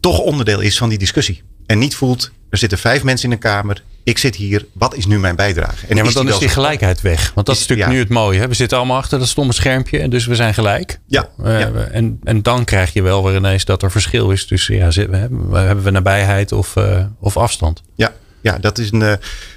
toch 0.00 0.18
onderdeel 0.18 0.60
is 0.60 0.78
van 0.78 0.88
die 0.88 0.98
discussie. 0.98 1.42
En 1.66 1.78
niet 1.78 1.96
voelt, 1.96 2.30
er 2.50 2.58
zitten 2.58 2.78
vijf 2.78 3.02
mensen 3.02 3.26
in 3.26 3.32
een 3.32 3.38
kamer. 3.38 3.82
Ik 4.06 4.18
zit 4.18 4.36
hier, 4.36 4.66
wat 4.72 4.94
is 4.94 5.06
nu 5.06 5.18
mijn 5.18 5.36
bijdrage? 5.36 5.86
En 5.86 5.96
ja, 5.96 6.02
want 6.02 6.14
dan 6.14 6.28
is 6.28 6.38
die 6.38 6.48
gelijkheid 6.48 7.00
weg. 7.00 7.32
Want 7.34 7.46
dat 7.46 7.54
is, 7.54 7.60
is 7.62 7.68
natuurlijk 7.68 7.88
ja. 7.88 7.94
nu 7.94 8.02
het 8.02 8.12
mooie. 8.12 8.40
Hè? 8.40 8.48
We 8.48 8.54
zitten 8.54 8.78
allemaal 8.78 8.96
achter 8.96 9.18
dat 9.18 9.28
stomme 9.28 9.52
schermpje. 9.52 10.08
Dus 10.08 10.26
we 10.26 10.34
zijn 10.34 10.54
gelijk. 10.54 11.00
Ja, 11.06 11.28
uh, 11.40 11.60
ja. 11.60 11.72
En, 11.72 12.20
en 12.24 12.42
dan 12.42 12.64
krijg 12.64 12.92
je 12.92 13.02
wel 13.02 13.24
weer 13.24 13.36
ineens 13.36 13.64
dat 13.64 13.82
er 13.82 13.90
verschil 13.90 14.30
is 14.30 14.46
tussen... 14.46 14.74
Ja, 14.74 14.90
hebben 14.90 15.82
we 15.82 15.90
nabijheid 15.90 16.52
of, 16.52 16.76
uh, 16.76 17.04
of 17.20 17.36
afstand? 17.36 17.82
Ja, 17.94 18.12
ja, 18.40 18.58
dat 18.58 18.78
is 18.78 18.92
een, 18.92 19.00
uh, 19.00 19.12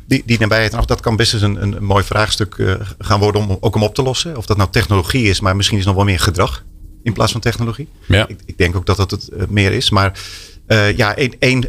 die, 0.07 0.23
die 0.25 0.39
nabijheid, 0.39 0.87
dat 0.87 1.01
kan 1.01 1.15
best 1.15 1.33
eens 1.33 1.41
een, 1.41 1.61
een, 1.61 1.83
mooi 1.83 2.03
vraagstuk 2.03 2.55
uh, 2.57 2.75
gaan 2.99 3.19
worden 3.19 3.41
om 3.41 3.57
ook 3.59 3.75
om 3.75 3.83
op 3.83 3.95
te 3.95 4.01
lossen. 4.01 4.37
Of 4.37 4.45
dat 4.45 4.57
nou 4.57 4.69
technologie 4.69 5.23
is, 5.23 5.39
maar 5.39 5.55
misschien 5.55 5.77
is 5.77 5.85
het 5.85 5.93
nog 5.95 6.03
wel 6.03 6.13
meer 6.13 6.23
gedrag 6.23 6.63
in 7.03 7.13
plaats 7.13 7.31
van 7.31 7.41
technologie. 7.41 7.87
Ja. 8.05 8.27
Ik, 8.27 8.39
ik 8.45 8.57
denk 8.57 8.75
ook 8.75 8.85
dat 8.85 8.97
dat 8.97 9.11
het 9.11 9.49
meer 9.49 9.71
is. 9.71 9.89
Maar 9.89 10.19
uh, 10.69 10.97
ja, 10.97 11.15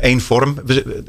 één, 0.01 0.21
vorm. 0.21 0.57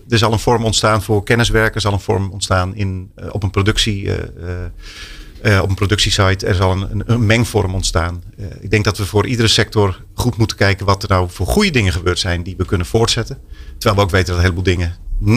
Er 0.10 0.18
zal 0.18 0.32
een 0.32 0.40
vorm 0.40 0.66
ontstaan 0.66 1.04
voor 1.04 1.24
kenniswerken. 1.24 1.76
Er 1.76 1.82
zal 1.82 1.94
een 1.94 2.00
vorm 2.00 2.30
ontstaan 2.32 2.76
in, 2.76 3.12
uh, 3.20 3.26
op 3.32 3.44
een 3.44 3.50
productie. 3.50 4.04
Uh, 4.04 5.62
op 5.62 5.70
een 5.70 5.76
productiesite. 5.76 6.48
Er 6.48 6.56
zal 6.56 6.72
een, 6.72 6.92
een, 6.92 7.04
een 7.06 7.26
mengvorm 7.26 7.74
ontstaan. 7.74 8.24
ik 8.60 8.70
denk 8.70 8.84
dat 8.84 8.98
we 8.98 9.06
voor 9.06 9.28
iedere 9.28 9.48
sector 9.48 10.04
goed 10.14 10.38
moeten 10.38 10.58
kijken 10.58 10.86
wat 10.86 11.04
er 11.04 11.10
nou 11.10 11.30
voor 11.30 11.48
goede 11.48 11.72
dingen 11.72 11.94
gebeurd 11.94 12.20
zijn 12.20 12.44
die 12.44 12.56
we 12.58 12.66
kunnen 12.66 12.88
voortzetten. 12.88 13.38
Terwijl 13.78 13.96
we 13.96 14.02
ook 14.02 14.10
weten 14.10 14.28
dat 14.28 14.36
een 14.36 14.42
heleboel 14.42 14.64
dingen 14.64 14.96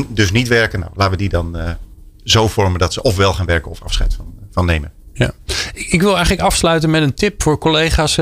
dus 0.08 0.32
niet 0.32 0.48
werken. 0.48 0.80
Nou, 0.80 0.92
laten 0.94 1.12
we 1.12 1.18
die 1.18 1.28
dan 1.28 1.76
zo 2.24 2.48
vormen 2.48 2.78
dat 2.78 2.92
ze 2.92 3.02
ofwel 3.02 3.32
gaan 3.34 3.46
werken 3.46 3.70
of 3.70 3.82
afscheid 3.82 4.14
van, 4.14 4.34
van 4.50 4.66
nemen. 4.66 4.92
Ja. 5.14 5.30
Ik 5.74 6.02
wil 6.02 6.12
eigenlijk 6.12 6.42
afsluiten 6.42 6.90
met 6.90 7.02
een 7.02 7.14
tip 7.14 7.42
voor 7.42 7.58
collega's. 7.58 8.18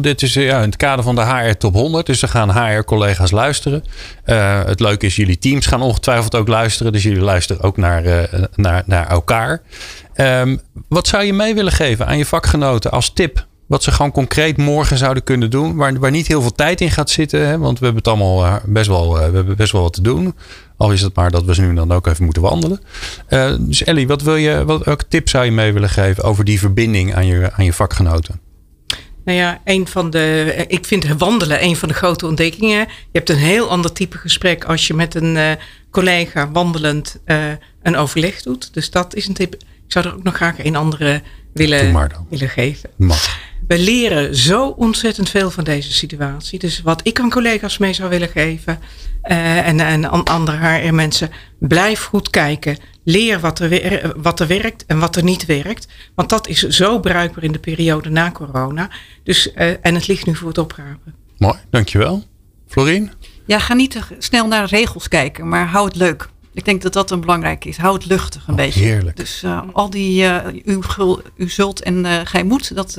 Dit 0.00 0.22
is 0.22 0.34
ja, 0.34 0.56
in 0.56 0.68
het 0.68 0.76
kader 0.76 1.04
van 1.04 1.14
de 1.14 1.24
HR 1.24 1.56
Top 1.58 1.74
100. 1.74 2.06
Dus 2.06 2.22
er 2.22 2.28
gaan 2.28 2.50
HR-collega's 2.50 3.30
luisteren. 3.30 3.84
Uh, 4.26 4.64
het 4.64 4.80
leuke 4.80 5.06
is, 5.06 5.16
jullie 5.16 5.38
teams 5.38 5.66
gaan 5.66 5.82
ongetwijfeld 5.82 6.34
ook 6.34 6.48
luisteren. 6.48 6.92
Dus 6.92 7.02
jullie 7.02 7.22
luisteren 7.22 7.62
ook 7.62 7.76
naar, 7.76 8.28
naar, 8.54 8.82
naar 8.86 9.06
elkaar. 9.08 9.62
Um, 10.16 10.60
wat 10.88 11.08
zou 11.08 11.24
je 11.24 11.32
mee 11.32 11.54
willen 11.54 11.72
geven 11.72 12.06
aan 12.06 12.18
je 12.18 12.26
vakgenoten 12.26 12.90
als 12.90 13.12
tip? 13.12 13.46
Wat 13.70 13.82
ze 13.82 13.92
gewoon 13.92 14.10
concreet 14.10 14.56
morgen 14.56 14.98
zouden 14.98 15.22
kunnen 15.22 15.50
doen. 15.50 15.76
Waar, 15.76 15.98
waar 15.98 16.10
niet 16.10 16.26
heel 16.26 16.40
veel 16.40 16.52
tijd 16.52 16.80
in 16.80 16.90
gaat 16.90 17.10
zitten. 17.10 17.46
Hè? 17.46 17.58
Want 17.58 17.78
we 17.78 17.84
hebben 17.84 18.02
het 18.02 18.12
allemaal 18.12 18.60
best 18.64 18.86
wel, 18.86 19.14
we 19.14 19.20
hebben 19.20 19.56
best 19.56 19.72
wel 19.72 19.82
wat 19.82 19.92
te 19.92 20.02
doen. 20.02 20.34
Al 20.76 20.92
is 20.92 21.00
het 21.00 21.14
maar 21.14 21.30
dat 21.30 21.44
we 21.44 21.54
ze 21.54 21.62
nu 21.62 21.74
dan 21.74 21.92
ook 21.92 22.06
even 22.06 22.24
moeten 22.24 22.42
wandelen. 22.42 22.80
Uh, 23.28 23.54
dus 23.58 23.84
Ellie, 23.84 24.06
wat 24.06 24.22
wil 24.22 24.36
je, 24.36 24.64
wat, 24.64 24.84
welke 24.84 25.08
tip 25.08 25.28
zou 25.28 25.44
je 25.44 25.50
mee 25.50 25.72
willen 25.72 25.88
geven 25.88 26.24
over 26.24 26.44
die 26.44 26.58
verbinding 26.58 27.14
aan 27.14 27.26
je, 27.26 27.52
aan 27.52 27.64
je 27.64 27.72
vakgenoten? 27.72 28.40
Nou 29.24 29.38
ja, 29.38 29.60
een 29.64 29.86
van 29.86 30.10
de. 30.10 30.54
Ik 30.68 30.84
vind 30.84 31.06
wandelen 31.18 31.64
een 31.64 31.76
van 31.76 31.88
de 31.88 31.94
grote 31.94 32.26
ontdekkingen. 32.26 32.78
Je 32.78 32.86
hebt 33.12 33.30
een 33.30 33.36
heel 33.36 33.70
ander 33.70 33.92
type 33.92 34.18
gesprek 34.18 34.64
als 34.64 34.86
je 34.86 34.94
met 34.94 35.14
een 35.14 35.36
uh, 35.36 35.50
collega 35.90 36.50
wandelend 36.50 37.20
uh, 37.26 37.44
een 37.82 37.96
overleg 37.96 38.42
doet. 38.42 38.74
Dus 38.74 38.90
dat 38.90 39.14
is 39.14 39.28
een 39.28 39.34
tip. 39.34 39.54
Ik 39.54 39.62
zou 39.86 40.06
er 40.06 40.14
ook 40.14 40.22
nog 40.22 40.34
graag 40.34 40.64
een 40.64 40.76
andere 40.76 41.22
willen, 41.52 42.10
willen 42.28 42.48
geven. 42.48 42.90
Mag. 42.96 43.38
We 43.70 43.78
leren 43.78 44.36
zo 44.36 44.66
ontzettend 44.68 45.30
veel 45.30 45.50
van 45.50 45.64
deze 45.64 45.92
situatie. 45.92 46.58
Dus 46.58 46.82
wat 46.82 47.00
ik 47.06 47.20
aan 47.20 47.30
collega's 47.30 47.78
mee 47.78 47.92
zou 47.92 48.08
willen 48.08 48.28
geven. 48.28 48.78
Uh, 49.24 49.66
en, 49.68 49.80
en 49.80 50.24
andere 50.24 50.56
HR-mensen. 50.56 51.30
Blijf 51.58 52.04
goed 52.04 52.30
kijken. 52.30 52.78
Leer 53.04 53.40
wat 53.40 53.58
er, 53.58 54.12
wat 54.16 54.40
er 54.40 54.46
werkt 54.46 54.86
en 54.86 54.98
wat 54.98 55.16
er 55.16 55.22
niet 55.22 55.46
werkt. 55.46 55.88
Want 56.14 56.28
dat 56.28 56.48
is 56.48 56.58
zo 56.58 57.00
bruikbaar 57.00 57.44
in 57.44 57.52
de 57.52 57.58
periode 57.58 58.10
na 58.10 58.30
corona. 58.30 58.90
Dus, 59.22 59.46
uh, 59.46 59.70
en 59.80 59.94
het 59.94 60.06
ligt 60.06 60.26
nu 60.26 60.36
voor 60.36 60.48
het 60.48 60.58
oprapen. 60.58 61.14
Mooi, 61.38 61.58
dankjewel. 61.70 62.24
Florien? 62.68 63.12
Ja, 63.46 63.58
ga 63.58 63.74
niet 63.74 63.90
te 63.90 64.00
snel 64.18 64.46
naar 64.46 64.68
de 64.68 64.76
regels 64.76 65.08
kijken, 65.08 65.48
maar 65.48 65.66
hou 65.66 65.86
het 65.86 65.96
leuk. 65.96 66.28
Ik 66.60 66.66
denk 66.66 66.82
dat 66.82 66.92
dat 66.92 67.10
een 67.10 67.20
belangrijk 67.20 67.64
is. 67.64 67.76
Hou 67.76 67.94
het 67.94 68.06
luchtig 68.06 68.42
een 68.46 68.50
oh, 68.50 68.56
beetje. 68.56 68.80
Heerlijk. 68.80 69.16
Dus 69.16 69.42
uh, 69.42 69.62
al 69.72 69.90
die 69.90 70.22
uh, 70.22 70.36
u, 70.64 70.80
u 71.36 71.48
zult 71.48 71.82
en 71.82 72.04
uh, 72.04 72.20
gij 72.24 72.44
moet, 72.44 72.74
dat 72.74 72.96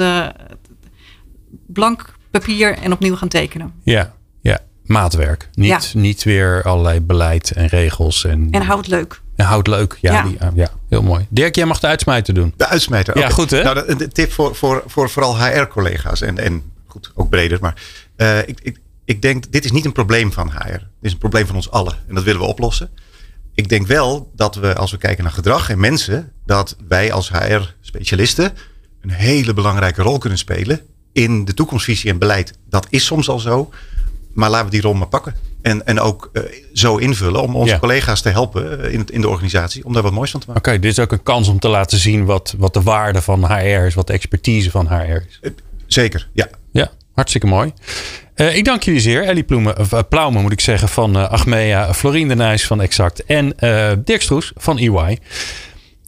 blank 1.68 2.14
papier 2.32 2.78
en 2.78 2.92
opnieuw 2.92 3.16
gaan 3.16 3.28
tekenen. 3.28 3.74
Ja, 3.84 4.14
ja. 4.42 4.60
maatwerk. 4.84 5.50
Niet, 5.54 5.92
ja. 5.94 6.00
niet 6.00 6.24
weer 6.24 6.64
allerlei 6.64 7.00
beleid 7.02 7.52
en 7.52 7.68
regels. 7.68 8.26
En, 8.26 8.48
en 8.52 8.62
houd 8.62 8.78
het 8.78 8.88
leuk. 8.88 9.22
En 9.36 9.46
houd 9.46 9.68
leuk. 9.68 9.98
Ja, 10.02 10.14
ja. 10.14 10.24
Die, 10.24 10.38
ja, 10.54 10.70
heel 10.90 11.04
mooi. 11.04 11.26
Dirk, 11.30 11.56
jij 11.56 11.66
mag 11.66 11.80
de 11.80 11.88
uitsmijter 11.88 12.34
doen. 12.34 12.54
De 12.58 12.68
uitsmijter. 12.68 13.18
Ja, 13.18 13.30
goed 13.30 13.50
hè? 13.50 13.64
Nou, 13.64 13.86
de, 13.88 13.96
de 13.96 14.08
tip 14.08 14.32
voor, 14.32 14.56
voor, 14.56 14.84
voor 14.86 15.10
vooral 15.10 15.46
HR-collega's 15.46 16.22
en, 16.22 16.38
en 16.38 16.64
goed, 16.88 17.12
ook 17.16 17.30
breder. 17.30 17.58
Maar 17.62 17.82
uh, 18.18 18.40
ik, 18.40 18.60
ik, 18.62 18.80
ik 19.06 19.22
denk, 19.22 19.52
dit 19.52 19.66
is 19.66 19.72
niet 19.72 19.86
een 19.86 19.92
probleem 19.92 20.32
van 20.32 20.52
HR. 20.52 20.72
Dit 20.72 20.82
is 21.02 21.12
een 21.12 21.18
probleem 21.18 21.46
van 21.46 21.56
ons 21.56 21.72
allen. 21.72 21.94
En 22.08 22.16
dat 22.16 22.24
willen 22.24 22.42
we 22.42 22.48
oplossen. 22.48 22.90
Ik 23.54 23.70
denk 23.70 23.88
wel 23.88 24.32
dat 24.36 24.56
we, 24.56 24.76
als 24.76 24.92
we 24.92 24.98
kijken 24.98 25.24
naar 25.24 25.34
gedrag 25.34 25.70
en 25.70 25.80
mensen, 25.80 26.32
dat 26.46 26.76
wij 26.88 27.12
als 27.12 27.32
HR-specialisten 27.32 28.54
een 29.02 29.12
hele 29.12 29.54
belangrijke 29.54 30.02
rol 30.02 30.18
kunnen 30.18 30.40
spelen 30.40 30.82
in 31.12 31.46
de 31.46 31.54
toekomstvisie 31.54 32.10
en 32.10 32.18
beleid. 32.18 32.54
Dat 32.70 32.88
is 32.90 33.06
soms 33.06 33.30
al 33.30 33.40
zo, 33.40 33.70
maar 34.34 34.50
laten 34.50 34.66
we 34.66 34.72
die 34.72 34.82
rol 34.82 34.94
maar 34.94 35.08
pakken. 35.08 35.36
En, 35.62 35.86
en 35.86 36.00
ook 36.00 36.30
uh, 36.34 36.44
zo 36.74 36.98
invullen 36.98 37.42
om 37.42 37.56
onze 37.56 37.74
ja. 37.74 37.80
collega's 37.80 38.22
te 38.22 38.30
helpen 38.30 38.92
in, 38.92 39.00
het, 39.00 39.12
in 39.12 39.22
de 39.22 39.30
organisatie 39.30 39.86
om 39.86 39.94
daar 39.94 40.04
wat 40.04 40.12
moois 40.12 40.32
van 40.32 40.40
te 40.40 40.46
maken. 40.48 40.62
Oké, 40.62 40.72
okay, 40.72 40.82
dit 40.82 40.98
is 40.98 41.04
ook 41.04 41.12
een 41.12 41.24
kans 41.24 41.48
om 41.48 41.60
te 41.60 41.68
laten 41.68 41.98
zien 41.98 42.26
wat, 42.26 42.56
wat 42.58 42.74
de 42.74 42.82
waarde 42.82 43.22
van 43.22 43.46
HR 43.46 43.86
is, 43.86 43.94
wat 43.94 44.08
de 44.08 44.14
expertise 44.14 44.72
van 44.72 44.88
HR 44.88 45.24
is. 45.28 45.40
Uh, 45.42 45.52
zeker, 45.86 46.30
ja. 46.34 46.48
Ja, 46.72 46.92
hartstikke 47.22 47.48
mooi. 47.48 47.74
Uh, 48.36 48.56
ik 48.56 48.66
dank 48.66 48.84
jullie 48.84 49.00
zeer. 49.00 49.24
Ellie 49.24 49.44
Ploemen, 49.44 49.76
uh, 49.94 50.00
Plaumen 50.10 50.42
moet 50.42 50.52
ik 50.52 50.60
zeggen 50.60 50.90
van 50.90 51.18
uh, 51.18 51.30
Achmea, 51.30 51.94
Florien 51.94 52.28
de 52.28 52.36
Nijs 52.36 52.66
van 52.68 52.82
Exact 52.82 53.26
en 53.26 53.54
Dirk 54.04 54.22
Stroes 54.22 54.52
van 54.56 54.78
EY. 54.78 55.18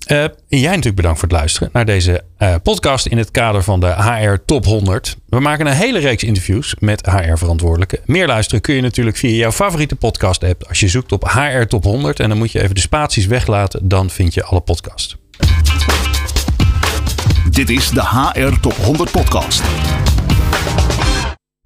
En 0.05 0.33
jij 0.47 0.69
natuurlijk 0.69 0.95
bedankt 0.95 1.19
voor 1.19 1.27
het 1.27 1.37
luisteren 1.37 1.69
naar 1.73 1.85
deze 1.85 2.23
podcast 2.63 3.05
in 3.05 3.17
het 3.17 3.31
kader 3.31 3.63
van 3.63 3.79
de 3.79 3.87
HR 3.87 4.35
Top 4.45 4.65
100. 4.65 5.17
We 5.29 5.39
maken 5.39 5.65
een 5.65 5.73
hele 5.73 5.99
reeks 5.99 6.23
interviews 6.23 6.75
met 6.79 7.05
HR-verantwoordelijken. 7.05 7.99
Meer 8.05 8.27
luisteren 8.27 8.61
kun 8.61 8.75
je 8.75 8.81
natuurlijk 8.81 9.17
via 9.17 9.29
jouw 9.29 9.51
favoriete 9.51 9.95
podcast-app 9.95 10.63
als 10.67 10.79
je 10.79 10.87
zoekt 10.87 11.11
op 11.11 11.29
HR 11.29 11.63
Top 11.67 11.83
100. 11.83 12.19
En 12.19 12.29
dan 12.29 12.37
moet 12.37 12.51
je 12.51 12.61
even 12.61 12.75
de 12.75 12.81
spaties 12.81 13.25
weglaten, 13.25 13.87
dan 13.87 14.09
vind 14.09 14.33
je 14.33 14.43
alle 14.43 14.61
podcasts. 14.61 15.17
Dit 17.49 17.69
is 17.69 17.89
de 17.89 18.01
HR 18.01 18.59
Top 18.59 18.75
100 18.75 19.11
podcast. 19.11 19.61